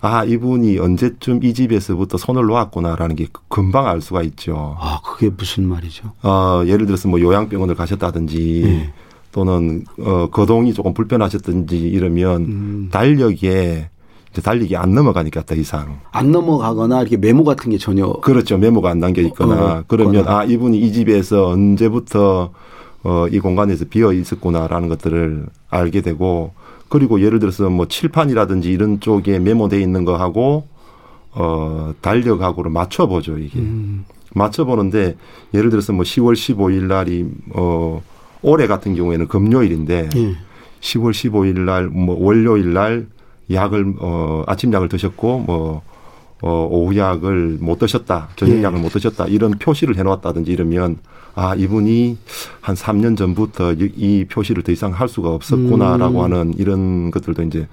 아 0.01 0.23
이분이 0.23 0.77
언제쯤 0.77 1.43
이 1.43 1.53
집에서부터 1.55 2.17
손을 2.19 2.45
놓았구나라는 2.45 3.15
게 3.15 3.25
금방 3.47 3.87
알 3.87 3.99
수가 4.01 4.21
있죠. 4.23 4.75
아, 4.79 4.99
그게 5.03 5.29
무슨 5.35 5.67
말이죠? 5.67 6.11
어, 6.21 6.61
예를 6.67 6.85
들어서 6.85 7.07
뭐 7.09 7.19
요양병원을 7.19 7.73
가셨다든지 7.73 8.61
네. 8.63 8.93
또는 9.31 9.85
어, 9.99 10.27
거동이 10.31 10.73
조금 10.75 10.93
불편하셨든지 10.93 11.77
이러면 11.77 12.41
음. 12.45 12.89
달력에 12.91 13.89
달력이 14.43 14.75
안 14.75 14.93
넘어가니까 14.93 15.43
더 15.43 15.55
이상 15.55 15.99
안 16.11 16.31
넘어가거나 16.31 17.01
이렇게 17.01 17.17
메모 17.17 17.43
같은 17.43 17.71
게 17.71 17.77
전혀 17.77 18.07
그렇죠 18.13 18.57
메모가 18.57 18.89
안 18.91 18.99
남겨 18.99 19.21
있거나 19.23 19.55
어, 19.79 19.83
그러면 19.87 20.25
거나. 20.25 20.39
아 20.39 20.43
이분이 20.43 20.79
이 20.79 20.91
집에서 20.93 21.47
언제부터 21.47 22.51
어, 23.03 23.27
이 23.31 23.39
공간에서 23.39 23.85
비어 23.85 24.13
있었구나라는 24.13 24.89
것들을 24.89 25.45
알게 25.69 26.01
되고 26.01 26.51
그리고 26.89 27.21
예를 27.21 27.39
들어서 27.39 27.69
뭐 27.69 27.87
칠판이라든지 27.87 28.69
이런 28.71 28.99
쪽에 28.99 29.39
메모돼 29.39 29.81
있는 29.81 30.05
거하고 30.05 30.67
어, 31.31 31.93
달력하고를 32.01 32.71
맞춰보죠 32.71 33.37
이게 33.37 33.59
음. 33.59 34.05
맞춰보는데 34.33 35.15
예를 35.53 35.69
들어서 35.69 35.93
뭐 35.93 36.03
10월 36.03 36.33
15일 36.33 36.83
날이 36.83 37.25
어 37.55 38.01
올해 38.43 38.67
같은 38.67 38.93
경우에는 38.95 39.27
금요일인데 39.27 40.09
예. 40.15 40.35
10월 40.81 41.11
15일 41.11 41.59
날 41.61 41.89
뭐 41.89 42.15
월요일 42.19 42.73
날 42.73 43.07
약을 43.51 43.95
어 43.99 44.43
아침 44.47 44.73
약을 44.73 44.89
드셨고 44.89 45.39
뭐 45.39 45.81
어, 46.41 46.67
오후 46.69 46.95
약을 46.95 47.57
못 47.59 47.79
드셨다, 47.79 48.29
저녁 48.35 48.57
예. 48.57 48.63
약을 48.63 48.79
못 48.79 48.89
드셨다, 48.89 49.25
이런 49.25 49.51
표시를 49.51 49.97
해놓았다든지 49.97 50.51
이러면, 50.51 50.97
아, 51.33 51.55
이분이 51.55 52.17
한 52.61 52.75
3년 52.75 53.17
전부터 53.17 53.73
이, 53.73 53.91
이 53.95 54.25
표시를 54.25 54.61
더 54.63 54.71
이상 54.71 54.91
할 54.91 55.07
수가 55.07 55.29
없었구나라고 55.29 56.19
음. 56.19 56.23
하는 56.23 56.53
이런 56.57 57.09
것들도 57.09 57.41
이제 57.43 57.67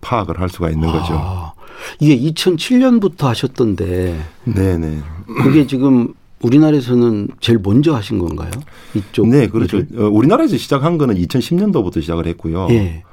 파악을 0.00 0.40
할 0.40 0.48
수가 0.48 0.70
있는 0.70 0.90
거죠. 0.90 1.14
아, 1.14 1.52
이게 2.00 2.18
2007년부터 2.32 3.24
하셨던데 3.24 4.18
네네. 4.44 4.98
그게 5.42 5.66
지금 5.66 6.14
우리나라에서는 6.42 7.28
제일 7.40 7.58
먼저 7.62 7.94
하신 7.94 8.18
건가요? 8.18 8.50
이쪽 8.94 9.28
네, 9.28 9.46
그렇죠. 9.46 9.78
일을? 9.78 10.02
어, 10.02 10.08
우리나라에서 10.08 10.56
시작한 10.56 10.98
거는 10.98 11.16
2010년도부터 11.16 12.00
시작을 12.00 12.26
했고요. 12.26 12.68
예. 12.70 13.04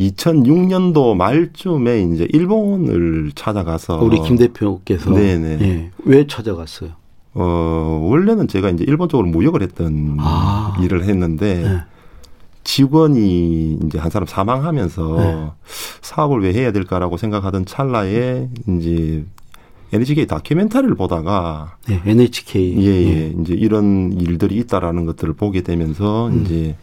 2006년도 0.00 1.16
말쯤에 1.16 2.02
이제 2.02 2.28
일본을 2.30 3.32
찾아가서 3.34 3.98
우리 3.98 4.20
김 4.20 4.36
대표께서 4.36 5.10
네네. 5.10 5.58
예. 5.60 5.90
왜 6.04 6.26
찾아갔어요? 6.26 6.90
어, 7.34 8.00
원래는 8.02 8.48
제가 8.48 8.70
이제 8.70 8.84
일본 8.86 9.08
쪽으로 9.08 9.28
무역을 9.28 9.62
했던 9.62 10.16
아. 10.20 10.76
일을 10.82 11.04
했는데 11.04 11.64
예. 11.64 11.84
직원이 12.64 13.78
이제 13.84 13.98
한 13.98 14.10
사람 14.10 14.26
사망하면서 14.26 15.16
네. 15.18 15.50
사업을 16.02 16.42
왜 16.42 16.52
해야 16.52 16.72
될까라고 16.72 17.16
생각하던 17.16 17.64
찰나에 17.64 18.48
이제 18.68 19.24
NHK 19.92 20.26
다큐멘터리를 20.26 20.94
보다가 20.96 21.76
네, 21.86 22.02
NHK 22.04 22.76
예, 22.78 22.90
예, 22.90 23.34
이제 23.40 23.54
이런 23.54 24.12
일들이 24.12 24.56
있다라는 24.56 25.06
것들을 25.06 25.34
보게 25.34 25.62
되면서 25.62 26.26
음. 26.26 26.42
이제 26.42 26.76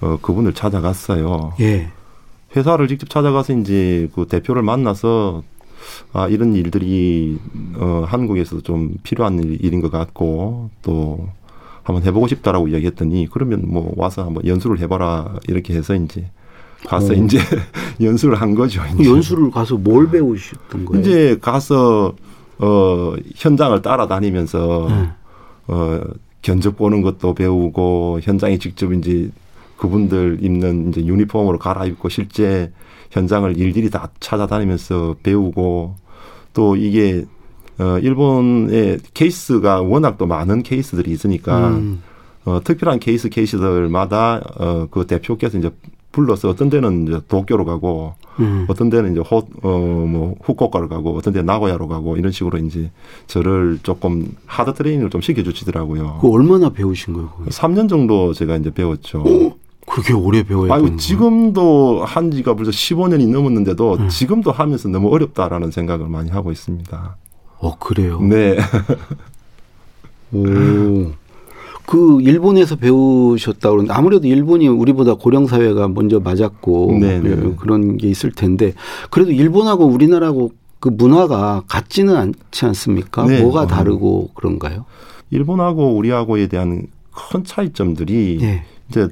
어, 0.00 0.18
그분을 0.20 0.52
찾아갔어요. 0.52 1.54
예. 1.60 1.90
회사를 2.56 2.88
직접 2.88 3.08
찾아가서 3.10 3.52
이제 3.54 4.08
그 4.14 4.26
대표를 4.26 4.62
만나서 4.62 5.42
아 6.12 6.28
이런 6.28 6.54
일들이 6.54 7.38
어 7.76 8.04
한국에서 8.06 8.60
좀 8.60 8.94
필요한 9.02 9.38
일- 9.42 9.64
일인 9.64 9.80
것 9.80 9.90
같고 9.90 10.70
또 10.82 11.28
한번 11.82 12.02
해보고 12.04 12.26
싶다라고 12.28 12.68
이야기했더니 12.68 13.28
그러면 13.30 13.64
뭐 13.66 13.92
와서 13.96 14.24
한번 14.24 14.46
연수를 14.46 14.78
해봐라 14.80 15.34
이렇게 15.48 15.74
해서 15.74 15.94
이제 15.94 16.26
가서 16.86 17.12
어. 17.12 17.16
이제 17.16 17.38
연수를 18.00 18.40
한 18.40 18.54
거죠. 18.54 18.82
그 18.96 19.02
이제. 19.02 19.10
연수를 19.10 19.50
가서 19.50 19.76
뭘 19.76 20.10
배우셨던 20.10 20.84
거예요? 20.86 21.00
이제 21.02 21.38
가서 21.40 22.14
어 22.58 23.14
현장을 23.34 23.80
따라다니면서 23.82 24.86
네. 24.88 25.08
어 25.66 26.00
견적 26.40 26.76
보는 26.76 27.02
것도 27.02 27.34
배우고 27.34 28.20
현장에 28.22 28.58
직접 28.58 28.92
이제 28.92 29.30
그분들 29.84 30.38
입는 30.42 30.88
이제 30.88 31.04
유니폼으로 31.04 31.58
갈아입고 31.58 32.08
실제 32.08 32.72
현장을 33.10 33.56
일일이 33.56 33.90
다 33.90 34.10
찾아다니면서 34.20 35.16
배우고 35.22 35.94
또 36.52 36.76
이게 36.76 37.24
어 37.78 37.98
일본의 37.98 39.00
케이스가 39.14 39.82
워낙 39.82 40.16
또 40.18 40.26
많은 40.26 40.62
케이스들이 40.62 41.10
있으니까 41.10 41.68
음. 41.70 42.02
어 42.44 42.60
특별한 42.62 43.00
케이스 43.00 43.28
케이스들마다 43.28 44.40
어그 44.56 45.06
대표께서 45.06 45.58
이제 45.58 45.70
불러서 46.12 46.48
어떤 46.48 46.70
데는 46.70 47.08
이제 47.08 47.20
도쿄로 47.26 47.64
가고 47.64 48.14
음. 48.40 48.66
어떤 48.68 48.90
데는 48.90 49.12
이제 49.12 49.20
호, 49.20 49.38
어, 49.62 49.78
뭐, 49.78 50.34
후쿠오카로 50.42 50.88
가고, 50.88 51.16
어떤 51.16 51.32
데는 51.32 51.46
나고야로 51.46 51.88
가고, 51.88 52.16
이런 52.16 52.32
식으로 52.32 52.58
이제 52.58 52.90
저를 53.26 53.78
조금 53.82 54.34
하드 54.46 54.74
트레이닝을 54.74 55.10
좀 55.10 55.20
시켜주시더라고요. 55.20 56.18
그 56.20 56.30
얼마나 56.30 56.70
배우신 56.70 57.14
거예요? 57.14 57.30
그게? 57.30 57.50
3년 57.50 57.88
정도 57.88 58.32
제가 58.32 58.56
이제 58.56 58.70
배웠죠. 58.72 59.22
그렇게 59.94 60.12
오래 60.12 60.42
배워야 60.42 60.74
아이고, 60.74 60.86
되는 60.86 60.98
지금도 60.98 62.04
한 62.04 62.32
지가 62.32 62.54
벌써 62.56 62.72
15년이 62.72 63.30
넘었는데도 63.30 63.94
음. 63.94 64.08
지금도 64.08 64.50
하면서 64.50 64.88
너무 64.88 65.08
어렵다라는 65.14 65.70
생각을 65.70 66.08
많이 66.08 66.30
하고 66.30 66.50
있습니다. 66.50 67.16
어 67.60 67.78
그래요. 67.78 68.20
네. 68.20 68.56
오. 70.34 71.12
그 71.86 72.20
일본에서 72.22 72.74
배우셨다 72.74 73.70
그러는데 73.70 73.92
아무래도 73.92 74.26
일본이 74.26 74.66
우리보다 74.66 75.14
고령 75.14 75.46
사회가 75.46 75.86
먼저 75.86 76.18
맞았고 76.18 76.98
네네. 76.98 77.30
예, 77.30 77.54
그런 77.56 77.96
게 77.96 78.08
있을 78.08 78.32
텐데 78.32 78.72
그래도 79.10 79.30
일본하고 79.30 79.84
우리나라하고 79.84 80.50
그 80.80 80.88
문화가 80.88 81.62
같지는 81.68 82.16
않지 82.16 82.64
않습니까? 82.64 83.26
네. 83.26 83.42
뭐가 83.42 83.60
어. 83.60 83.66
다르고 83.68 84.30
그런가요? 84.34 84.86
일본하고 85.30 85.94
우리하고에 85.94 86.48
대한 86.48 86.88
큰 87.12 87.44
차이점들이 87.44 88.38
예. 88.42 88.64
이제 88.88 89.08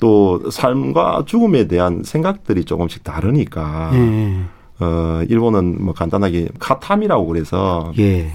또 0.00 0.50
삶과 0.50 1.24
죽음에 1.26 1.68
대한 1.68 2.02
생각들이 2.02 2.64
조금씩 2.64 3.04
다르니까 3.04 3.90
예. 3.92 4.40
어 4.80 5.22
일본은 5.28 5.84
뭐 5.84 5.94
간단하게 5.94 6.48
카타미라고 6.58 7.26
그래서 7.26 7.92
예. 7.98 8.32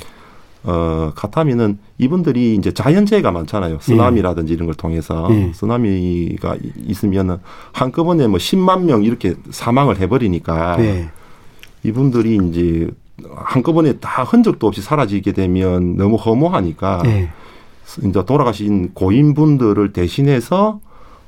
어 0.64 1.12
카타미는 1.16 1.80
이분들이 1.98 2.56
이제 2.56 2.72
자연재해가 2.72 3.32
많잖아요. 3.32 3.80
쓰나미라든지 3.82 4.54
이런 4.54 4.68
걸 4.68 4.76
통해서 4.76 5.28
예. 5.32 5.52
쓰나미가 5.54 6.56
있으면은 6.86 7.38
한꺼번에 7.74 8.28
뭐 8.28 8.38
10만 8.38 8.84
명 8.84 9.04
이렇게 9.04 9.36
사망을 9.50 10.00
해버리니까 10.00 10.78
예. 10.80 11.10
이분들이 11.84 12.40
이제 12.50 12.90
한꺼번에 13.36 13.94
다 13.94 14.24
흔적도 14.24 14.68
없이 14.68 14.82
사라지게 14.82 15.32
되면 15.32 15.98
너무 15.98 16.16
허무하니까 16.16 17.02
예. 17.06 17.30
이제 18.08 18.24
돌아가신 18.24 18.92
고인분들을 18.94 19.94
대신해서 19.94 20.80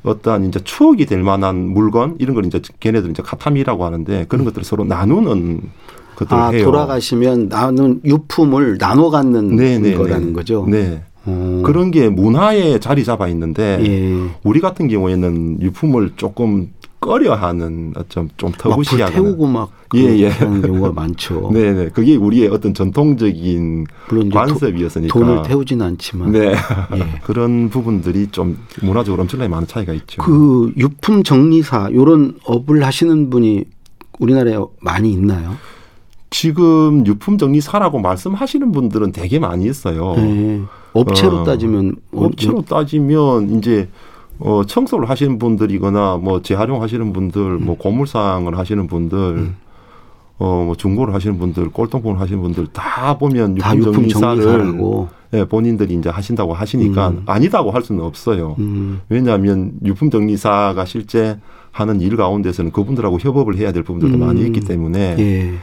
어떠한 0.08 0.46
이제 0.46 0.60
추억이 0.64 1.06
될 1.06 1.24
만한 1.24 1.56
물건 1.70 2.16
이런 2.20 2.36
걸 2.36 2.46
이제 2.46 2.62
걔네들 2.80 3.12
이제 3.12 3.22
카타미라고 3.24 3.86
하는데 3.86 4.26
그런 4.28 4.46
것들을 4.46 4.64
서로 4.64 4.84
나누는 4.86 5.62
것들을 6.16 6.42
아 6.42 6.50
해요. 6.50 6.64
돌아가시면 6.66 7.50
나눈 7.50 8.02
유품을 8.04 8.78
나눠 8.78 9.10
갖는 9.10 9.56
네, 9.56 9.80
네, 9.80 9.94
거라는 9.94 10.28
네. 10.28 10.34
거죠. 10.34 10.66
네. 10.68 11.02
어. 11.26 11.62
그런 11.66 11.92
게 11.92 12.10
문화에 12.10 12.80
자리 12.80 13.04
잡아 13.04 13.28
있는데 13.28 13.80
예. 13.82 14.30
우리 14.44 14.62
같은 14.62 14.88
경우에는 14.88 15.62
유품을 15.62 16.14
조금 16.16 16.72
꺼려하는 17.08 17.94
좀, 18.10 18.28
좀막 18.36 18.58
터부시하는 18.58 19.14
불태우고 19.14 19.48
막 19.48 19.72
예, 19.96 20.02
예. 20.18 20.30
그런 20.30 20.62
경우가 20.62 20.92
많죠. 20.92 21.50
네네 21.54 21.90
그게 21.96 22.18
우리의 22.18 22.50
어떤 22.50 22.74
전통적인 22.74 23.86
관습이었으니까 24.34 25.18
돈을 25.18 25.44
태우지는 25.44 25.86
않지만 25.86 26.32
네 26.34 26.50
예. 26.50 27.20
그런 27.24 27.70
부분들이 27.70 28.28
좀 28.28 28.58
문화적으로 28.82 29.22
엄청나게 29.22 29.48
많은 29.48 29.68
차이가 29.68 29.94
있죠. 29.94 30.22
그 30.22 30.74
유품 30.76 31.24
정리사 31.24 31.92
요런 31.94 32.40
업을 32.44 32.84
하시는 32.84 33.30
분이 33.30 33.64
우리나라에 34.20 34.58
많이 34.82 35.14
있나요? 35.14 35.56
지금 36.30 37.08
유품 37.08 37.38
정리사라고 37.38 38.00
말씀하시는 38.00 38.74
분들은 38.74 39.14
되게 39.14 39.40
많이 39.40 39.66
있어요. 39.66 40.14
예. 40.18 40.62
업체로 40.92 41.38
어, 41.38 41.44
따지면 41.46 41.96
어, 42.12 42.26
업체로 42.26 42.64
따지면 42.64 43.58
이제 43.58 43.88
어, 44.40 44.64
청소를 44.66 45.10
하시는 45.10 45.40
분들이거나 45.40 46.18
뭐 46.18 46.42
재활용하시는 46.42 47.14
분들, 47.14 47.42
음. 47.42 47.66
뭐 47.66 47.78
고물상을 47.78 48.58
하시는 48.58 48.88
분들, 48.88 49.52
어, 50.40 50.64
뭐 50.66 50.76
중고를 50.76 51.14
하시는 51.14 51.38
분들, 51.38 51.70
골동품을 51.70 52.20
하시는 52.20 52.42
분들 52.42 52.68
다 52.74 53.18
보면 53.18 53.56
다 53.56 53.76
유품 53.76 54.08
정리사를. 54.08 55.08
예, 55.34 55.44
본인들이 55.44 55.94
이제 55.94 56.10
하신다고 56.10 56.54
하시니까 56.54 57.10
음. 57.10 57.24
아니다고 57.26 57.72
할 57.72 57.82
수는 57.82 58.02
없어요. 58.04 58.56
음. 58.60 59.02
왜냐하면 59.10 59.74
유품 59.84 60.10
정리사가 60.10 60.86
실제 60.86 61.38
하는 61.72 62.00
일 62.00 62.16
가운데서는 62.16 62.72
그분들하고 62.72 63.20
협업을 63.20 63.58
해야 63.58 63.72
될 63.72 63.84
부분들도 63.84 64.18
음. 64.18 64.20
많이 64.26 64.42
있기 64.46 64.62
때문에 64.62 65.16
예. 65.20 65.54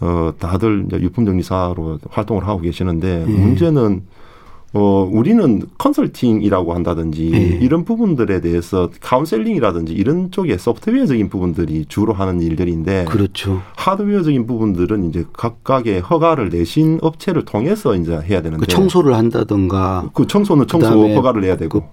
어, 0.00 0.32
다들 0.38 0.84
이제 0.86 1.00
유품 1.00 1.26
정리사로 1.26 1.98
활동을 2.08 2.46
하고 2.46 2.60
계시는데 2.60 3.26
예. 3.28 3.32
문제는 3.32 4.02
어, 4.72 5.08
우리는 5.10 5.62
컨설팅이라고 5.78 6.74
한다든지 6.74 7.30
예. 7.34 7.38
이런 7.60 7.84
부분들에 7.84 8.40
대해서 8.40 8.88
카운셀링이라든지 9.00 9.92
이런 9.92 10.30
쪽에 10.30 10.56
소프트웨어적인 10.58 11.28
부분들이 11.28 11.86
주로 11.88 12.12
하는 12.12 12.40
일들인데 12.40 13.06
그렇죠. 13.06 13.62
하드웨어적인 13.76 14.46
부분들은 14.46 15.08
이제 15.08 15.24
각각의 15.32 16.00
허가를 16.02 16.50
내신 16.50 17.00
업체를 17.02 17.44
통해서 17.44 17.96
이제 17.96 18.12
해야 18.12 18.42
되는데 18.42 18.64
그 18.64 18.66
청소를 18.66 19.14
한다든가 19.14 20.08
그 20.14 20.26
청소는 20.28 20.68
청소 20.68 21.08
허가를 21.14 21.40
내야 21.40 21.56
되고 21.56 21.88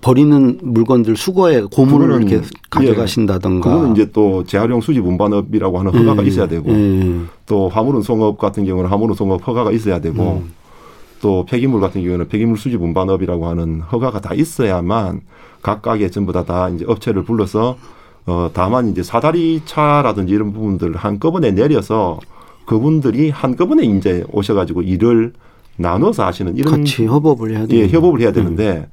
버리는 0.00 0.58
물건들 0.62 1.16
수거에 1.16 1.62
고물을 1.62 2.08
그거는 2.08 2.28
이렇게 2.28 2.46
가져가신다든가. 2.70 3.70
그거는 3.70 3.92
이제 3.92 4.10
또 4.12 4.44
재활용 4.44 4.82
수집 4.82 5.04
운반업이라고 5.04 5.78
하는 5.78 5.92
허가가 5.98 6.22
예. 6.22 6.28
있어야 6.28 6.46
되고 6.46 6.70
예. 6.70 7.20
또 7.46 7.68
화물운송업 7.70 8.38
같은 8.38 8.66
경우는 8.66 8.88
화물운송업 8.88 9.48
허가가 9.48 9.72
있어야 9.72 10.00
되고 10.00 10.42
음. 10.44 10.52
또 11.24 11.46
폐기물 11.46 11.80
같은 11.80 12.02
경우에는 12.02 12.28
폐기물 12.28 12.58
수집 12.58 12.82
운반업이라고 12.82 13.48
하는 13.48 13.80
허가가 13.80 14.20
다 14.20 14.34
있어야만 14.34 15.22
각각의 15.62 16.10
전부 16.10 16.32
다 16.32 16.42
다 16.44 16.68
이제 16.68 16.84
업체를 16.86 17.24
불러서 17.24 17.78
어 18.26 18.50
다만 18.52 18.90
이제 18.90 19.02
사다리 19.02 19.62
차라든지 19.64 20.34
이런 20.34 20.52
부분들을 20.52 20.96
한꺼번에 20.96 21.50
내려서 21.52 22.20
그분들이 22.66 23.30
한꺼번에 23.30 23.84
이제 23.84 24.22
오셔가지고 24.32 24.82
일을 24.82 25.32
나눠서 25.78 26.26
하시는 26.26 26.58
이런 26.58 26.80
같이 26.80 27.06
협업을 27.06 27.52
해야 27.52 27.66
돼요. 27.66 27.80
예, 27.80 27.88
협업을 27.88 28.20
해야 28.20 28.30
되는데 28.30 28.86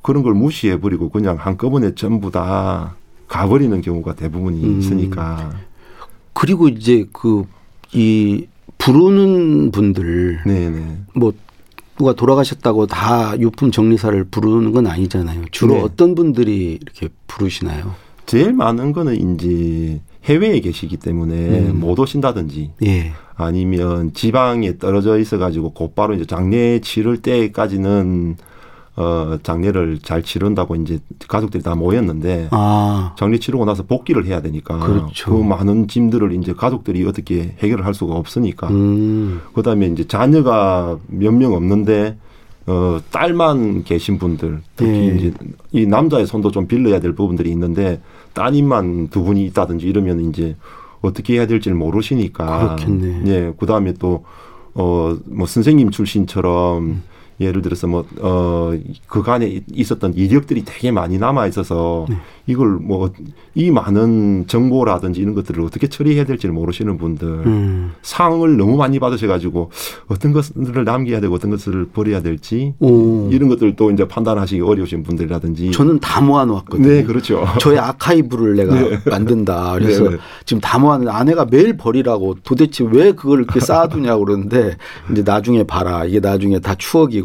그런 0.00 0.22
걸 0.22 0.32
무시해 0.34 0.78
버리고 0.78 1.08
그냥 1.08 1.36
한꺼번에 1.40 1.96
전부 1.96 2.30
다 2.30 2.94
가버리는 3.26 3.80
경우가 3.80 4.14
대부분이 4.14 4.62
음. 4.62 4.78
있으니까 4.78 5.50
그리고 6.34 6.68
이제 6.68 7.08
그 7.12 7.42
이 7.92 8.46
부르는 8.78 9.70
분들 9.70 10.42
네네 10.46 10.98
뭐 11.14 11.32
누가 11.96 12.12
돌아가셨다고 12.12 12.86
다 12.86 13.38
유품 13.38 13.70
정리사를 13.70 14.24
부르는 14.24 14.72
건 14.72 14.86
아니잖아요. 14.86 15.42
주로 15.50 15.74
네. 15.74 15.80
어떤 15.82 16.14
분들이 16.14 16.78
이렇게 16.80 17.08
부르시나요? 17.26 17.94
제일 18.26 18.52
많은 18.52 18.92
거는 18.92 19.36
이제 19.36 20.00
해외에 20.24 20.60
계시기 20.60 20.96
때문에 20.96 21.34
음. 21.34 21.80
못 21.80 21.98
오신다든지 21.98 22.70
예. 22.84 23.12
아니면 23.36 24.12
지방에 24.14 24.78
떨어져 24.78 25.18
있어 25.18 25.38
가지고 25.38 25.72
곧바로 25.72 26.14
이제 26.14 26.24
장례 26.24 26.80
치를 26.80 27.18
때까지는 27.18 28.36
어 28.96 29.38
장례를 29.42 29.98
잘 30.02 30.22
치른다고 30.22 30.76
이제 30.76 31.00
가족들이 31.26 31.62
다 31.64 31.74
모였는데 31.74 32.48
아, 32.52 33.14
장례 33.18 33.38
치르고 33.38 33.64
나서 33.64 33.82
복귀를 33.82 34.24
해야 34.26 34.40
되니까 34.40 34.78
그렇죠. 34.78 35.36
그 35.36 35.42
많은 35.42 35.88
짐들을 35.88 36.32
이제 36.34 36.52
가족들이 36.52 37.04
어떻게 37.04 37.56
해결을 37.58 37.84
할 37.84 37.92
수가 37.92 38.14
없으니까 38.14 38.68
음, 38.68 39.40
그다음에 39.54 39.86
이제 39.86 40.06
자녀가 40.06 40.96
몇 41.08 41.32
명 41.34 41.54
없는데 41.54 42.16
어 42.66 42.98
딸만 43.10 43.82
계신 43.84 44.18
분들 44.18 44.60
특히 44.76 44.90
예. 44.92 45.06
이제 45.16 45.32
이 45.72 45.86
남자의 45.86 46.26
손도 46.26 46.50
좀 46.52 46.66
빌려야 46.68 47.00
될 47.00 47.14
부분들이 47.14 47.50
있는데 47.50 48.00
따님만 48.32 49.08
두 49.08 49.22
분이 49.24 49.44
있다든지 49.46 49.86
이러면 49.86 50.20
이제 50.30 50.56
어떻게 51.02 51.34
해야 51.34 51.46
될지를 51.46 51.76
모르시니까 51.76 52.76
그렇겠네. 52.76 53.22
예 53.26 53.52
그다음에 53.58 53.92
또 53.94 54.22
어 54.76 55.16
뭐 55.26 55.46
선생님 55.46 55.90
출신처럼 55.90 57.02
예를 57.40 57.62
들어서 57.62 57.86
뭐 57.86 58.04
어 58.20 58.72
그간에 59.06 59.62
있었던 59.72 60.14
이력들이 60.14 60.64
되게 60.64 60.90
많이 60.90 61.18
남아 61.18 61.46
있어서 61.46 62.06
네. 62.08 62.16
이걸 62.46 62.68
뭐 62.76 63.10
이 63.56 63.70
많은 63.70 64.46
정보라든지 64.48 65.20
이런 65.20 65.34
것들을 65.34 65.62
어떻게 65.62 65.86
처리해야 65.86 66.24
될지를 66.24 66.52
모르시는 66.52 66.98
분들 66.98 67.28
음. 67.46 67.92
상을 68.02 68.56
너무 68.56 68.76
많이 68.76 68.98
받으셔가지고 68.98 69.70
어떤 70.08 70.32
것들을 70.32 70.84
남겨야 70.84 71.20
되고 71.20 71.34
어떤 71.36 71.52
것을 71.52 71.86
버려야 71.86 72.20
될지 72.20 72.74
오. 72.80 73.28
이런 73.30 73.48
것들도 73.48 73.92
이제 73.92 74.08
판단하시기 74.08 74.60
어려우신 74.60 75.04
분들이라든지 75.04 75.70
저는 75.70 76.00
다 76.00 76.20
모아놓았거든요. 76.20 76.88
네 76.88 77.04
그렇죠 77.04 77.44
저의 77.60 77.78
아카이브를 77.78 78.56
내가 78.56 78.74
만든다. 79.08 79.74
그래서 79.78 80.04
네, 80.04 80.10
네. 80.10 80.16
지금 80.44 80.60
다 80.60 80.80
모았는데 80.80 81.12
아내가 81.12 81.46
매일 81.48 81.76
버리라고 81.76 82.34
도대체 82.42 82.84
왜 82.90 83.12
그걸 83.12 83.38
이렇게 83.38 83.60
쌓아두냐고 83.64 84.24
그러는데 84.24 84.76
이제 85.12 85.22
나중에 85.24 85.62
봐라. 85.62 86.04
이게 86.04 86.18
나중에 86.18 86.58
다 86.58 86.74
추억이고, 86.74 87.23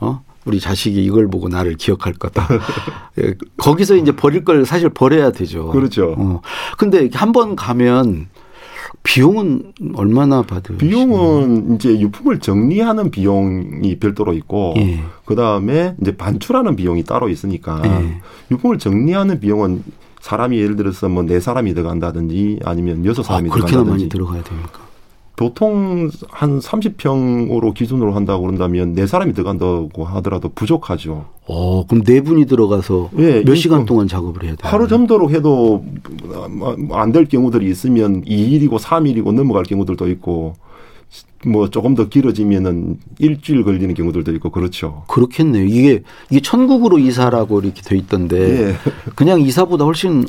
어? 0.00 0.22
우리 0.44 0.60
자식이 0.60 1.04
이걸 1.04 1.28
보고 1.28 1.48
나를 1.48 1.74
기억할 1.76 2.14
거다. 2.14 2.48
예, 3.22 3.34
거기서 3.58 3.96
이제 3.96 4.12
버릴 4.12 4.44
걸 4.44 4.64
사실 4.64 4.88
버려야 4.88 5.30
되죠. 5.32 5.68
그렇죠. 5.68 6.14
어. 6.16 6.40
근데 6.78 7.10
한 7.12 7.32
번 7.32 7.54
가면 7.56 8.28
비용은 9.02 9.72
얼마나 9.94 10.42
받으시나요? 10.42 10.78
비용은 10.78 11.74
이제 11.74 12.00
유품을 12.00 12.40
정리하는 12.40 13.10
비용이 13.10 13.98
별도로 13.98 14.32
있고 14.34 14.74
예. 14.78 15.00
그 15.24 15.34
다음에 15.34 15.94
이제 16.00 16.16
반출하는 16.16 16.76
비용이 16.76 17.04
따로 17.04 17.28
있으니까 17.28 17.82
예. 17.84 18.20
유품을 18.50 18.78
정리하는 18.78 19.40
비용은 19.40 19.84
사람이 20.20 20.58
예를 20.58 20.76
들어서 20.76 21.08
뭐 21.08 21.22
네 21.24 21.38
사람이 21.40 21.74
들어간다든지 21.74 22.60
아니면 22.64 23.04
여섯 23.04 23.22
아, 23.22 23.24
사람이 23.24 23.48
많이 23.50 23.60
들어간다든지 23.66 24.08
들어가야 24.08 24.42
됩니까? 24.42 24.80
보통 25.42 26.10
한 26.30 26.58
30평으로 26.58 27.72
기준으로 27.72 28.12
한다고 28.12 28.42
그런다면 28.42 28.92
네 28.94 29.06
사람이 29.06 29.34
들어간다고 29.34 30.04
하더라도 30.04 30.48
부족하죠. 30.48 31.26
어, 31.46 31.86
그럼 31.86 32.02
네 32.02 32.20
분이 32.20 32.46
들어가서 32.46 33.10
예, 33.18 33.44
몇 33.44 33.52
이- 33.54 33.56
시간 33.56 33.84
동안 33.86 34.08
작업을 34.08 34.42
해야 34.42 34.56
돼요? 34.56 34.58
하루 34.62 34.88
정도로 34.88 35.30
해도 35.30 35.84
안 36.90 37.12
될 37.12 37.26
경우들이 37.26 37.70
있으면 37.70 38.24
2일이고 38.24 38.78
3일이고 38.80 39.32
넘어갈 39.32 39.62
경우들도 39.62 40.08
있고 40.10 40.54
뭐 41.46 41.70
조금 41.70 41.94
더 41.94 42.08
길어지면은 42.08 42.98
일주일 43.20 43.62
걸리는 43.62 43.94
경우들도 43.94 44.32
있고 44.34 44.50
그렇죠. 44.50 45.04
그렇겠네요. 45.06 45.64
이게 45.66 46.02
이게 46.30 46.40
천국으로 46.40 46.98
이사라고 46.98 47.60
이렇게 47.60 47.80
돼 47.82 47.96
있던데 47.96 48.70
예. 48.70 48.74
그냥 49.14 49.40
이사보다 49.40 49.84
훨씬 49.84 50.24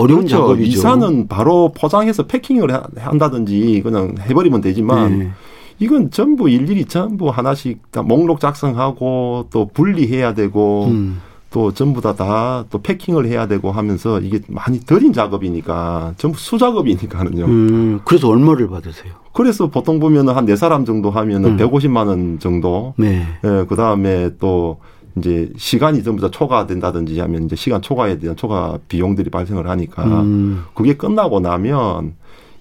어려운 0.00 0.20
그렇죠. 0.20 0.36
작업이죠. 0.36 0.78
이사는 0.78 1.28
바로 1.28 1.72
포장해서 1.76 2.26
패킹을 2.26 2.72
하- 2.72 2.84
한다든지 2.96 3.80
그냥 3.82 4.14
해버리면 4.20 4.60
되지만 4.60 5.18
네. 5.18 5.30
이건 5.78 6.10
전부 6.10 6.48
일일이 6.48 6.84
전부 6.84 7.30
하나씩 7.30 7.90
다 7.90 8.02
목록 8.02 8.40
작성하고 8.40 9.46
또 9.50 9.66
분리해야 9.72 10.34
되고 10.34 10.86
음. 10.90 11.20
또 11.52 11.72
전부 11.74 12.00
다 12.00 12.14
다 12.14 12.64
또 12.70 12.80
패킹을 12.80 13.26
해야 13.26 13.48
되고 13.48 13.72
하면서 13.72 14.20
이게 14.20 14.38
많이 14.46 14.78
들인 14.78 15.12
작업이니까 15.12 16.14
전부 16.16 16.38
수작업이니까는요. 16.38 17.44
음, 17.44 18.00
그래서 18.04 18.28
얼마를 18.28 18.68
받으세요? 18.68 19.12
그래서 19.32 19.68
보통 19.68 19.98
보면은 19.98 20.34
한 20.36 20.44
네 20.44 20.54
사람 20.54 20.84
정도 20.84 21.10
하면은 21.10 21.52
음. 21.52 21.56
150만 21.56 22.06
원 22.06 22.38
정도. 22.38 22.94
네. 22.96 23.26
예, 23.44 23.64
그 23.68 23.74
다음에 23.74 24.30
또 24.38 24.78
이제 25.16 25.52
시간 25.56 25.96
이 25.96 26.02
전부 26.02 26.22
다 26.22 26.30
초과된다든지 26.30 27.18
하면 27.20 27.44
이제 27.44 27.56
시간 27.56 27.82
초과에 27.82 28.18
대한 28.18 28.36
초과 28.36 28.78
비용들이 28.88 29.30
발생을 29.30 29.68
하니까 29.68 30.04
음. 30.22 30.64
그게 30.74 30.96
끝나고 30.96 31.40
나면 31.40 32.14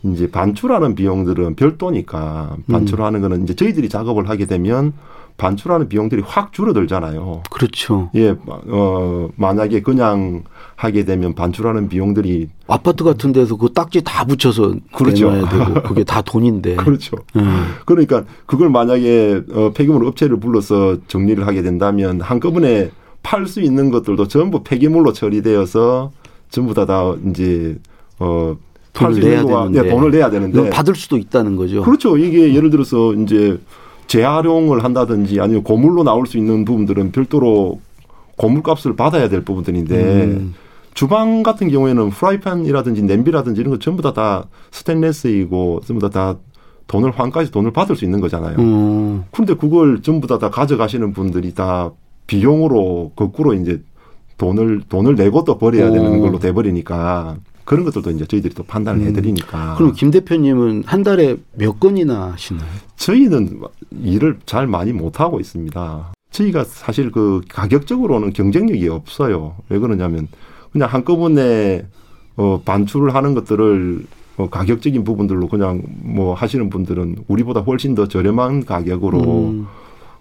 이제 0.03 0.29
반출하는 0.31 0.95
비용들은 0.95 1.55
별도니까 1.55 2.57
반출하는 2.69 3.21
거는 3.21 3.43
이제 3.43 3.53
저희들이 3.53 3.89
작업을 3.89 4.29
하게 4.29 4.45
되면 4.45 4.93
반출하는 5.39 5.87
비용들이 5.89 6.21
확 6.25 6.53
줄어들잖아요. 6.53 7.43
그렇죠. 7.49 8.11
예, 8.13 8.35
어, 8.45 9.29
만약에 9.35 9.81
그냥 9.81 10.43
하게 10.75 11.05
되면 11.05 11.33
반출하는 11.33 11.89
비용들이 11.89 12.49
아파트 12.67 13.03
같은 13.03 13.31
데서 13.31 13.55
그 13.55 13.73
딱지 13.73 14.03
다 14.03 14.25
붙여서 14.25 14.75
그렇죠. 14.93 15.31
내놔야 15.31 15.49
되고 15.49 15.81
그게 15.87 16.03
다 16.03 16.21
돈인데. 16.21 16.75
그렇죠. 16.77 17.15
음. 17.37 17.73
그러니까 17.85 18.25
그걸 18.45 18.69
만약에 18.69 19.41
어, 19.51 19.71
폐기물 19.73 20.05
업체를 20.05 20.39
불러서 20.39 20.97
정리를 21.07 21.47
하게 21.47 21.63
된다면 21.63 22.21
한꺼번에 22.21 22.91
팔 23.23 23.47
수 23.47 23.61
있는 23.61 23.91
것들도 23.91 24.27
전부 24.27 24.63
폐기물로 24.63 25.13
처리되어서 25.13 26.11
전부 26.49 26.73
다다 26.73 27.15
이제 27.29 27.77
어, 28.19 28.57
팔 28.93 29.11
돈을 29.11 29.21
수 29.21 29.27
내야 29.27 29.45
되는데. 29.45 29.81
네, 29.81 29.89
돈을 29.89 30.11
내야 30.11 30.29
되는데 30.29 30.69
받을 30.69 30.95
수도 30.95 31.17
있다는 31.17 31.55
거죠. 31.55 31.81
그렇죠. 31.83 32.17
이게 32.17 32.53
예를 32.53 32.69
들어서 32.69 33.13
이제 33.13 33.57
재활용을 34.09 34.83
한다든지 34.83 35.39
아니면 35.39 35.63
고물로 35.63 36.03
나올 36.03 36.25
수 36.25 36.37
있는 36.37 36.65
부분들은 36.65 37.11
별도로 37.11 37.79
고물값을 38.37 38.95
받아야 38.95 39.29
될 39.29 39.45
부분들인데 39.45 40.23
음. 40.23 40.55
주방 40.95 41.43
같은 41.43 41.69
경우에는 41.69 42.09
프라이팬이라든지 42.09 43.03
냄비라든지 43.03 43.61
이런 43.61 43.71
거 43.71 43.79
전부 43.79 44.01
다 44.01 44.11
다 44.13 44.47
스테인레스이고 44.71 45.81
전부 45.85 46.01
다 46.01 46.09
다 46.33 46.39
돈을 46.87 47.11
환가해서 47.11 47.51
돈을 47.51 47.71
받을 47.71 47.95
수 47.95 48.03
있는 48.03 48.19
거잖아요. 48.19 48.57
음. 48.57 49.23
그런데 49.31 49.53
그걸 49.53 50.01
전부 50.01 50.25
다 50.25 50.39
다 50.39 50.49
가져가시는 50.49 51.13
분들이 51.13 51.53
다 51.53 51.91
비용으로 52.25 53.11
거꾸로 53.15 53.53
이제 53.53 53.79
돈을 54.39 54.81
돈을 54.89 55.13
내고 55.15 55.43
또 55.43 55.59
버려야 55.59 55.91
되는 55.91 56.15
어. 56.15 56.19
걸로 56.19 56.39
돼 56.39 56.51
버리니까 56.51 57.37
그런 57.69 57.85
것들도 57.85 58.09
이제 58.09 58.25
저희들이 58.25 58.55
또 58.55 58.63
판단을 58.63 59.01
음. 59.01 59.07
해드리니까. 59.09 59.75
그럼 59.77 59.93
김 59.93 60.09
대표님은 60.09 60.85
한 60.87 61.03
달에 61.03 61.37
몇 61.53 61.79
건이나 61.79 62.31
하시나요? 62.31 62.67
저희는 62.95 63.61
일을 64.01 64.39
잘 64.47 64.65
많이 64.65 64.91
못 64.91 65.19
하고 65.19 65.39
있습니다. 65.39 66.13
저희가 66.31 66.63
사실 66.63 67.11
그 67.11 67.41
가격적으로는 67.47 68.33
경쟁력이 68.33 68.87
없어요. 68.87 69.55
왜 69.69 69.77
그러냐면 69.77 70.27
그냥 70.71 70.89
한꺼번에 70.89 71.85
어 72.37 72.59
반출을 72.65 73.13
하는 73.13 73.35
것들을 73.35 74.03
어 74.37 74.49
가격적인 74.49 75.03
부분들로 75.03 75.47
그냥 75.47 75.83
뭐 76.01 76.33
하시는 76.33 76.71
분들은 76.71 77.17
우리보다 77.27 77.59
훨씬 77.59 77.93
더 77.93 78.07
저렴한 78.07 78.65
가격으로 78.65 79.19
음. 79.49 79.67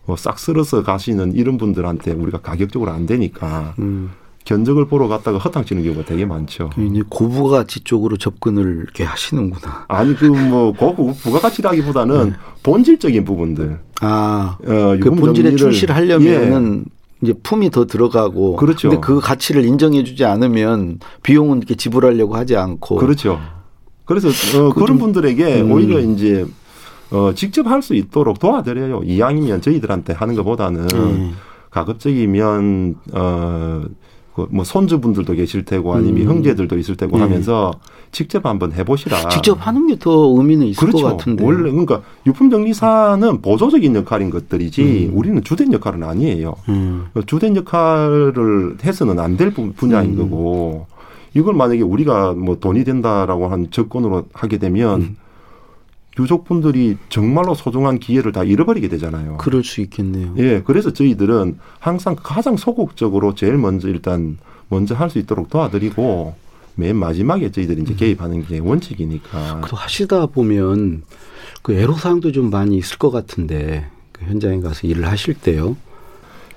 어, 0.06 0.16
싹 0.16 0.38
쓸어서 0.38 0.82
가시는 0.82 1.32
이런 1.32 1.56
분들한테 1.56 2.12
우리가 2.12 2.42
가격적으로 2.42 2.90
안 2.90 3.06
되니까 3.06 3.74
음. 3.78 4.10
견적을 4.48 4.86
보러 4.86 5.08
갔다가 5.08 5.36
허탕치는 5.36 5.84
경우가 5.84 6.06
되게 6.06 6.24
많죠. 6.24 6.70
이제 6.78 7.02
고부가치 7.10 7.80
쪽으로 7.84 8.16
접근을 8.16 8.78
이렇게 8.82 9.04
하시는구나. 9.04 9.84
아니 9.88 10.14
그뭐 10.16 10.72
부가가치라기보다는 10.72 12.32
본질적인 12.62 13.26
부분들 13.26 13.78
아, 14.00 14.56
어, 14.64 14.96
그 14.98 15.10
본질에 15.10 15.54
충실을 15.54 15.94
하려면은 15.94 16.86
이제 17.20 17.34
품이 17.42 17.70
더 17.70 17.84
들어가고. 17.84 18.56
그렇죠. 18.56 18.88
근데 18.88 19.00
그 19.06 19.20
가치를 19.20 19.66
인정해 19.66 20.02
주지 20.02 20.24
않으면 20.24 20.98
비용은 21.22 21.58
이렇게 21.58 21.74
지불하려고 21.74 22.34
하지 22.34 22.56
않고. 22.56 22.96
그렇죠. 22.96 23.38
그래서 24.06 24.28
어, 24.28 24.68
그 24.70 24.76
그런 24.76 24.86
좀- 24.86 24.98
분들에게 24.98 25.60
음. 25.60 25.72
오히려 25.72 26.00
이제 26.00 26.46
어, 27.10 27.32
직접 27.34 27.66
할 27.66 27.82
수 27.82 27.94
있도록 27.94 28.38
도와드려요. 28.38 29.02
이왕이면 29.04 29.60
저희들한테 29.60 30.14
하는 30.14 30.34
것보다는 30.36 30.88
음. 30.94 31.32
가급적이면 31.70 32.94
어, 33.12 33.82
그뭐 34.46 34.62
손주분들도 34.64 35.32
계실 35.34 35.64
테고 35.64 35.94
아니면 35.94 36.22
음. 36.22 36.28
형제들도 36.28 36.78
있을 36.78 36.96
테고 36.96 37.16
네. 37.16 37.22
하면서 37.24 37.72
직접 38.12 38.46
한번 38.46 38.72
해보시라. 38.72 39.28
직접 39.28 39.66
하는 39.66 39.86
게 39.88 39.96
더 39.98 40.10
의미는 40.38 40.66
있을 40.66 40.86
그렇죠. 40.88 41.04
것 41.04 41.16
같은데. 41.16 41.44
원래 41.44 41.70
그러니까 41.70 42.02
유품 42.26 42.50
정리사는 42.50 43.42
보조적인 43.42 43.96
역할인 43.96 44.30
것들이지 44.30 45.10
음. 45.12 45.18
우리는 45.18 45.42
주된 45.42 45.72
역할은 45.72 46.04
아니에요. 46.04 46.54
음. 46.68 47.06
주된 47.26 47.56
역할을 47.56 48.76
해서는 48.84 49.18
안 49.18 49.36
될 49.36 49.52
분야인 49.52 50.12
음. 50.12 50.16
거고 50.18 50.86
이걸 51.34 51.54
만약에 51.54 51.82
우리가 51.82 52.32
뭐 52.32 52.58
돈이 52.58 52.84
된다라고 52.84 53.48
한 53.48 53.68
조건으로 53.70 54.24
하게 54.32 54.58
되면 54.58 55.00
음. 55.02 55.16
유족분들이 56.18 56.96
정말로 57.08 57.54
소중한 57.54 57.98
기회를 57.98 58.32
다 58.32 58.44
잃어버리게 58.44 58.88
되잖아요. 58.88 59.36
그럴 59.38 59.62
수 59.64 59.80
있겠네요. 59.80 60.34
예, 60.38 60.62
그래서 60.64 60.92
저희들은 60.92 61.58
항상 61.78 62.16
가장 62.22 62.56
소극적으로 62.56 63.34
제일 63.34 63.56
먼저 63.58 63.88
일단 63.88 64.38
먼저 64.68 64.94
할 64.94 65.08
수 65.10 65.18
있도록 65.18 65.48
도와드리고 65.48 66.34
맨 66.74 66.96
마지막에 66.96 67.50
저희들이 67.50 67.80
음. 67.80 67.82
이제 67.84 67.94
개입하는 67.94 68.44
게 68.46 68.58
원칙이니까. 68.58 69.62
또 69.68 69.76
하시다 69.76 70.26
보면 70.26 71.02
그 71.62 71.72
애로사항도 71.74 72.32
좀 72.32 72.50
많이 72.50 72.76
있을 72.76 72.98
것 72.98 73.10
같은데 73.10 73.86
그 74.12 74.24
현장에 74.24 74.60
가서 74.60 74.86
일을 74.86 75.06
하실 75.06 75.34
때요. 75.34 75.76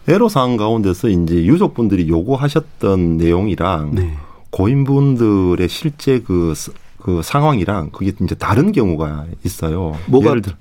애로사항 0.07 0.57
가운데서 0.57 1.09
이제 1.09 1.43
유족분들이 1.45 2.07
요구하셨던 2.09 3.17
내용이랑 3.17 3.91
네. 3.95 4.17
고인분들의 4.49 5.67
실제 5.69 6.19
그, 6.19 6.53
스- 6.55 6.71
그 7.01 7.21
상황이랑 7.23 7.89
그게 7.91 8.11
이제 8.21 8.35
다른 8.35 8.71
경우가 8.71 9.25
있어요. 9.43 9.95
뭐가- 10.07 10.29
예를, 10.29 10.41
들, 10.41 10.53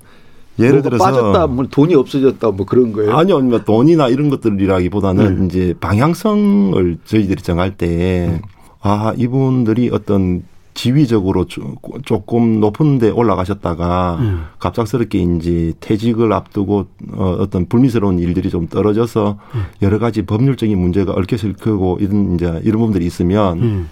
예를 0.59 0.81
들어서 0.81 1.03
빠졌다, 1.03 1.47
뭐 1.47 1.65
돈이 1.69 1.95
없어졌다, 1.95 2.51
뭐 2.51 2.65
그런 2.65 2.91
거예요. 2.91 3.15
아니요, 3.15 3.37
아니면 3.37 3.63
돈이나 3.65 4.07
이런 4.09 4.29
것들이라기보다는 4.29 5.39
네. 5.39 5.45
이제 5.45 5.73
방향성을 5.79 6.97
저희들이 7.05 7.41
정할 7.41 7.77
때, 7.77 8.41
아, 8.81 9.13
이분들이 9.17 9.89
어떤 9.93 10.43
지위적으로 10.73 11.45
조- 11.47 11.75
조금 12.05 12.61
높은 12.61 12.97
데 12.97 13.09
올라가셨다가 13.09 14.17
음. 14.21 14.45
갑작스럽게 14.57 15.19
이제 15.19 15.73
퇴직을 15.81 16.31
앞두고 16.31 16.85
어, 17.11 17.35
어떤 17.39 17.65
불미스러운 17.65 18.19
일들이 18.19 18.49
좀 18.49 18.67
떨어져서 18.67 19.37
음. 19.53 19.63
여러 19.81 19.99
가지 19.99 20.21
법률적인 20.25 20.77
문제가 20.79 21.11
얽혀서고 21.11 21.97
이런 21.99 22.35
이제 22.35 22.61
이런 22.63 22.79
부분들이 22.79 23.05
있으면 23.05 23.59
음. 23.61 23.89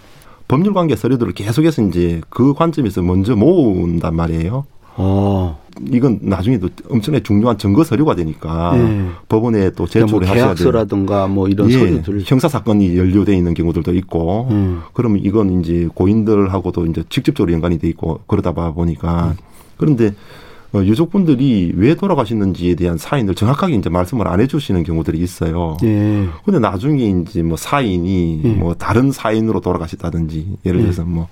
법률 0.50 0.74
관계 0.74 0.96
서류들을 0.98 1.32
계속해서 1.34 1.84
이제 1.84 2.22
그 2.30 2.54
관점에서 2.54 3.02
먼저 3.04 3.36
모은단 3.36 4.16
말이에요. 4.16 4.66
어. 4.98 5.62
이건 5.92 6.20
나중에도 6.24 6.68
엄청나게 6.90 7.24
중요한 7.24 7.58
증거 7.58 7.84
서류가 7.86 8.16
되니까 8.16 8.76
네. 8.76 9.08
법원에 9.30 9.70
또 9.70 9.86
그러니까 9.86 10.12
뭐 10.12 10.20
제출을 10.20 10.28
하셔야 10.28 10.36
돼요. 10.36 10.56
계약서라든가 10.56 11.28
뭐 11.28 11.48
이런 11.48 11.70
예, 11.70 11.78
서류들. 11.78 12.24
형사 12.26 12.50
사건이 12.50 12.98
연루돼 12.98 13.38
있는 13.38 13.54
경우들도 13.54 13.94
있고 13.94 14.48
음. 14.50 14.82
그러면 14.94 15.22
이건 15.24 15.62
이제 15.62 15.88
고인들하고도 15.94 16.88
이제 16.88 17.04
직접적으로 17.10 17.54
연관이 17.54 17.78
돼 17.78 17.88
있고 17.88 18.22
그러다 18.28 18.52
봐 18.54 18.72
보니까 18.72 19.36
그런데 19.78 20.08
어, 20.08 20.12
유족분들이 20.76 21.74
왜 21.76 21.96
돌아가셨는지에 21.96 22.76
대한 22.76 22.98
사인을 22.98 23.36
정확하게 23.36 23.76
이제 23.76 23.90
말씀을 23.90 24.28
안 24.28 24.40
해주시는 24.40 24.84
경우들이 24.84 25.18
있어요. 25.18 25.78
예. 25.84 26.28
근데 26.46 26.60
나중에 26.60 27.06
이제 27.06 27.42
뭐 27.42 27.58
사인이 27.58 28.42
예. 28.44 28.50
뭐 28.50 28.76
다른 28.76 29.12
사인으로 29.12 29.62
돌아가셨다든지 29.62 30.58
예를 30.66 30.80
예. 30.80 30.84
들어서 30.84 31.04
뭐 31.04 31.28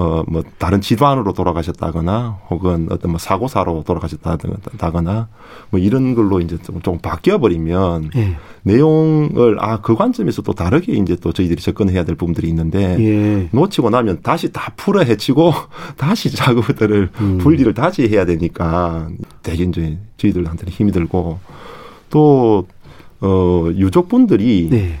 어, 0.00 0.24
뭐, 0.26 0.42
다른 0.56 0.80
질환으로 0.80 1.34
돌아가셨다거나, 1.34 2.38
혹은 2.48 2.88
어떤 2.90 3.10
뭐 3.10 3.18
사고사로 3.18 3.84
돌아가셨다거나, 3.84 5.28
뭐 5.68 5.78
이런 5.78 6.14
걸로 6.14 6.40
이제 6.40 6.56
좀, 6.62 6.80
좀 6.80 6.98
바뀌어버리면, 6.98 8.12
예. 8.16 8.36
내용을, 8.62 9.58
아, 9.60 9.82
그 9.82 9.94
관점에서 9.94 10.40
또 10.40 10.54
다르게 10.54 10.94
이제 10.94 11.16
또 11.16 11.32
저희들이 11.32 11.60
접근해야 11.60 12.04
될 12.04 12.14
부분들이 12.14 12.48
있는데, 12.48 12.96
예. 12.98 13.48
놓치고 13.52 13.90
나면 13.90 14.20
다시 14.22 14.50
다 14.52 14.72
풀어 14.74 15.02
헤치고, 15.02 15.52
다시 15.98 16.34
작업들을, 16.34 17.10
음. 17.20 17.38
분리를 17.38 17.74
다시 17.74 18.08
해야 18.08 18.24
되니까, 18.24 19.10
되게 19.42 19.64
이제 19.64 19.98
저희들한테는 20.16 20.72
힘이 20.72 20.92
들고, 20.92 21.40
또, 22.08 22.66
어, 23.20 23.68
유족분들이 23.74 24.68
네. 24.70 24.98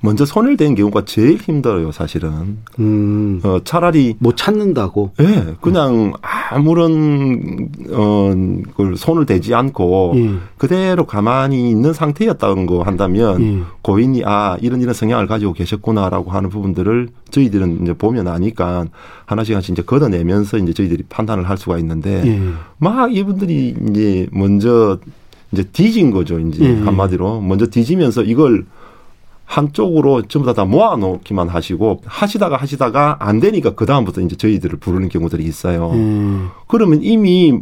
먼저 0.00 0.24
손을 0.24 0.56
댄 0.56 0.74
경우가 0.74 1.04
제일 1.04 1.36
힘들어요, 1.36 1.92
사실은. 1.92 2.58
음. 2.78 3.40
어, 3.42 3.58
차라리 3.64 4.14
뭐 4.18 4.34
찾는다고. 4.34 5.12
예, 5.20 5.54
그냥 5.60 6.12
아무런 6.20 7.68
어, 7.90 8.32
그 8.76 8.94
손을 8.96 9.26
대지 9.26 9.54
않고 9.54 10.12
예. 10.16 10.30
그대로 10.56 11.06
가만히 11.06 11.70
있는 11.70 11.92
상태였다는 11.92 12.66
거 12.66 12.82
한다면 12.82 13.42
예. 13.42 13.62
고인이 13.82 14.22
아 14.24 14.56
이런 14.60 14.80
이런 14.80 14.94
성향을 14.94 15.26
가지고 15.26 15.52
계셨구나라고 15.52 16.30
하는 16.30 16.48
부분들을 16.48 17.08
저희들은 17.30 17.82
이제 17.82 17.92
보면 17.92 18.28
아니까 18.28 18.86
하나씩 19.26 19.54
하나씩 19.54 19.72
이제 19.72 19.82
걷어내면서 19.82 20.58
이제 20.58 20.72
저희들이 20.72 21.04
판단을 21.08 21.48
할 21.48 21.58
수가 21.58 21.78
있는데 21.78 22.22
예. 22.26 22.40
막 22.78 23.14
이분들이 23.14 23.74
이제 23.90 24.26
먼저 24.32 24.98
이제 25.52 25.64
뒤진 25.64 26.10
거죠 26.10 26.38
이제 26.38 26.64
예. 26.64 26.84
한마디로 26.84 27.40
먼저 27.40 27.66
뒤지면서 27.66 28.22
이걸 28.22 28.64
한쪽으로 29.48 30.22
전부 30.28 30.46
다, 30.46 30.52
다 30.52 30.64
모아놓기만 30.66 31.48
하시고 31.48 32.02
하시다가 32.04 32.56
하시다가 32.58 33.16
안 33.18 33.40
되니까 33.40 33.70
그 33.74 33.86
다음부터 33.86 34.20
이제 34.20 34.36
저희들을 34.36 34.78
부르는 34.78 35.08
경우들이 35.08 35.42
있어요. 35.42 35.90
예. 35.94 36.38
그러면 36.68 37.00
이미 37.02 37.58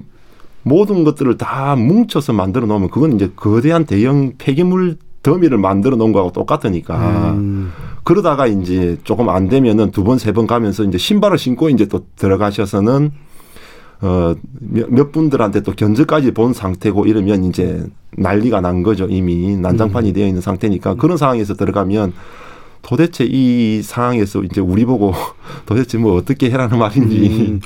모든 0.65 1.05
것들을 1.05 1.39
다 1.39 1.77
뭉쳐서 1.77 2.33
만들어 2.33 2.67
놓으면 2.67 2.91
그건 2.91 3.13
이제 3.15 3.31
거대한 3.37 3.87
대형 3.87 4.33
폐기물 4.37 4.97
더미를 5.23 5.59
만들어 5.59 5.97
놓은 5.97 6.11
거하고 6.13 6.33
똑같으니까 6.33 7.31
음. 7.35 7.73
그러다가 8.05 8.47
이제 8.49 8.99
조금 9.05 9.29
안 9.29 9.49
되면은 9.49 9.93
두 9.93 10.03
번 10.03 10.17
세 10.19 10.33
번 10.33 10.47
가면서 10.49 10.83
이제 10.85 10.99
신발을 10.99 11.39
신고 11.39 11.69
이제 11.71 11.87
또 11.87 12.05
들어가셔서는 12.17 13.13
어몇 14.01 14.91
몇 14.91 15.13
분들한테 15.13 15.63
또 15.63 15.73
견적까지 15.73 16.33
본 16.33 16.53
상태고 16.53 17.07
이러면 17.07 17.45
이제 17.45 17.85
난리가 18.19 18.61
난 18.61 18.83
거죠 18.83 19.07
이미 19.09 19.57
난장판이 19.57 20.13
되어 20.13 20.27
있는 20.27 20.41
상태니까 20.41 20.95
그런 20.95 21.17
상황에서 21.17 21.55
들어가면 21.55 22.13
도대체 22.83 23.25
이 23.25 23.83
상황에서 23.83 24.43
이제 24.43 24.61
우리 24.61 24.85
보고 24.85 25.13
도대체 25.67 25.99
뭐 25.99 26.17
어떻게 26.17 26.51
해라는 26.51 26.79
말인지 26.79 27.49
음. 27.51 27.61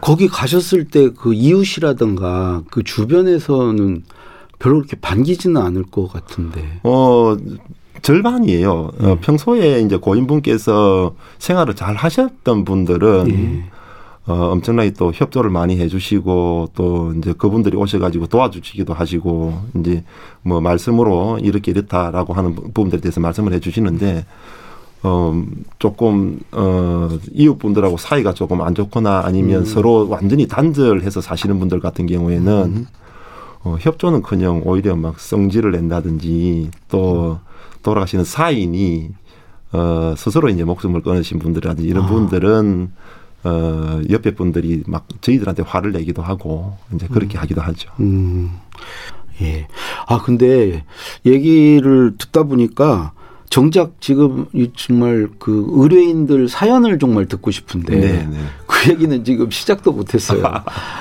거기 0.00 0.28
가셨을 0.28 0.84
때 0.86 1.10
그 1.10 1.32
이웃이라든가 1.32 2.62
그 2.70 2.82
주변에서는 2.82 4.02
별로 4.58 4.76
그렇게 4.76 4.96
반기지는 5.00 5.60
않을 5.60 5.84
것 5.84 6.12
같은데. 6.12 6.80
어 6.82 7.36
절반이에요. 8.02 8.90
어, 8.98 9.18
평소에 9.20 9.80
이제 9.80 9.96
고인분께서 9.96 11.14
생활을 11.38 11.74
잘 11.74 11.94
하셨던 11.94 12.64
분들은 12.64 13.30
예. 13.30 13.64
어, 14.26 14.32
엄청나게 14.52 14.92
또 14.92 15.12
협조를 15.14 15.50
많이 15.50 15.78
해주시고 15.78 16.70
또 16.74 17.12
이제 17.18 17.34
그분들이 17.36 17.76
오셔가지고 17.76 18.28
도와주시기도 18.28 18.94
하시고 18.94 19.60
이제 19.76 20.02
뭐 20.42 20.60
말씀으로 20.62 21.38
이렇게 21.42 21.70
이렇다라고 21.72 22.32
하는 22.32 22.54
부- 22.54 22.62
부분들에 22.62 23.00
대해서 23.02 23.20
말씀을 23.20 23.52
해주시는데 23.52 24.24
어 25.02 25.42
조금 25.78 26.40
어 26.52 27.10
이웃분들하고 27.32 27.98
사이가 27.98 28.32
조금 28.32 28.62
안 28.62 28.74
좋거나 28.74 29.22
아니면 29.26 29.66
서로 29.66 30.08
완전히 30.08 30.48
단절해서 30.48 31.20
사시는 31.20 31.58
분들 31.58 31.80
같은 31.80 32.06
경우에는 32.06 32.86
어, 33.64 33.76
협조는커녕 33.78 34.62
오히려 34.64 34.96
막 34.96 35.20
성질을 35.20 35.72
낸다든지 35.72 36.70
또 36.88 37.38
돌아가시는 37.82 38.24
사인이 38.24 39.10
어, 39.72 40.14
스스로 40.16 40.48
이제 40.48 40.64
목숨을 40.64 41.02
끊으신 41.02 41.38
분들이라든지 41.38 41.86
이런 41.86 42.04
아. 42.04 42.06
분들은 42.06 42.90
어, 43.44 44.00
옆에 44.10 44.34
분들이 44.34 44.82
막 44.86 45.06
저희들한테 45.20 45.62
화를 45.62 45.92
내기도 45.92 46.22
하고 46.22 46.76
이제 46.94 47.06
그렇게 47.10 47.38
하기도 47.38 47.60
하죠. 47.60 47.90
음. 48.00 48.50
예. 49.42 49.66
아, 50.06 50.22
근데 50.22 50.84
얘기를 51.26 52.14
듣다 52.18 52.44
보니까 52.44 53.12
정작 53.50 54.00
지금 54.00 54.46
이 54.52 54.70
정말 54.74 55.28
그 55.38 55.66
의뢰인들 55.68 56.48
사연을 56.48 56.98
정말 56.98 57.26
듣고 57.26 57.50
싶은데 57.50 57.96
네, 57.96 58.26
네. 58.26 58.38
그 58.66 58.90
얘기는 58.90 59.24
지금 59.24 59.50
시작도 59.50 59.92
못했어요. 59.92 60.42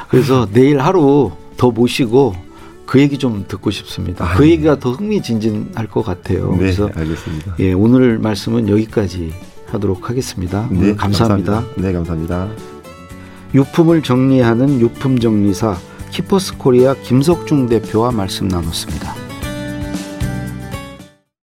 그래서 0.09 0.47
내일 0.51 0.79
하루 0.79 1.31
더 1.57 1.71
모시고 1.71 2.35
그 2.85 2.99
얘기 2.99 3.17
좀 3.17 3.45
듣고 3.47 3.71
싶습니다. 3.71 4.35
그 4.35 4.47
얘기가 4.47 4.77
더 4.79 4.91
흥미진진할 4.91 5.87
것 5.87 6.03
같아요. 6.03 6.51
네, 6.51 6.57
그래서 6.57 6.89
알겠습니다. 6.93 7.55
예, 7.59 7.73
오늘 7.73 8.19
말씀은 8.19 8.69
여기까지 8.69 9.33
하도록 9.73 10.09
하겠습니다. 10.09 10.67
네, 10.71 10.95
감사합니다. 10.95 11.63
네, 11.77 11.93
감사합니다. 11.93 12.49
유품을 13.53 14.01
정리하는 14.01 14.79
유품 14.79 15.19
정리사 15.19 15.77
키퍼스 16.11 16.57
코리아 16.57 16.93
김석중 16.93 17.67
대표와 17.67 18.11
말씀 18.11 18.47
나눴습니다. 18.47 19.22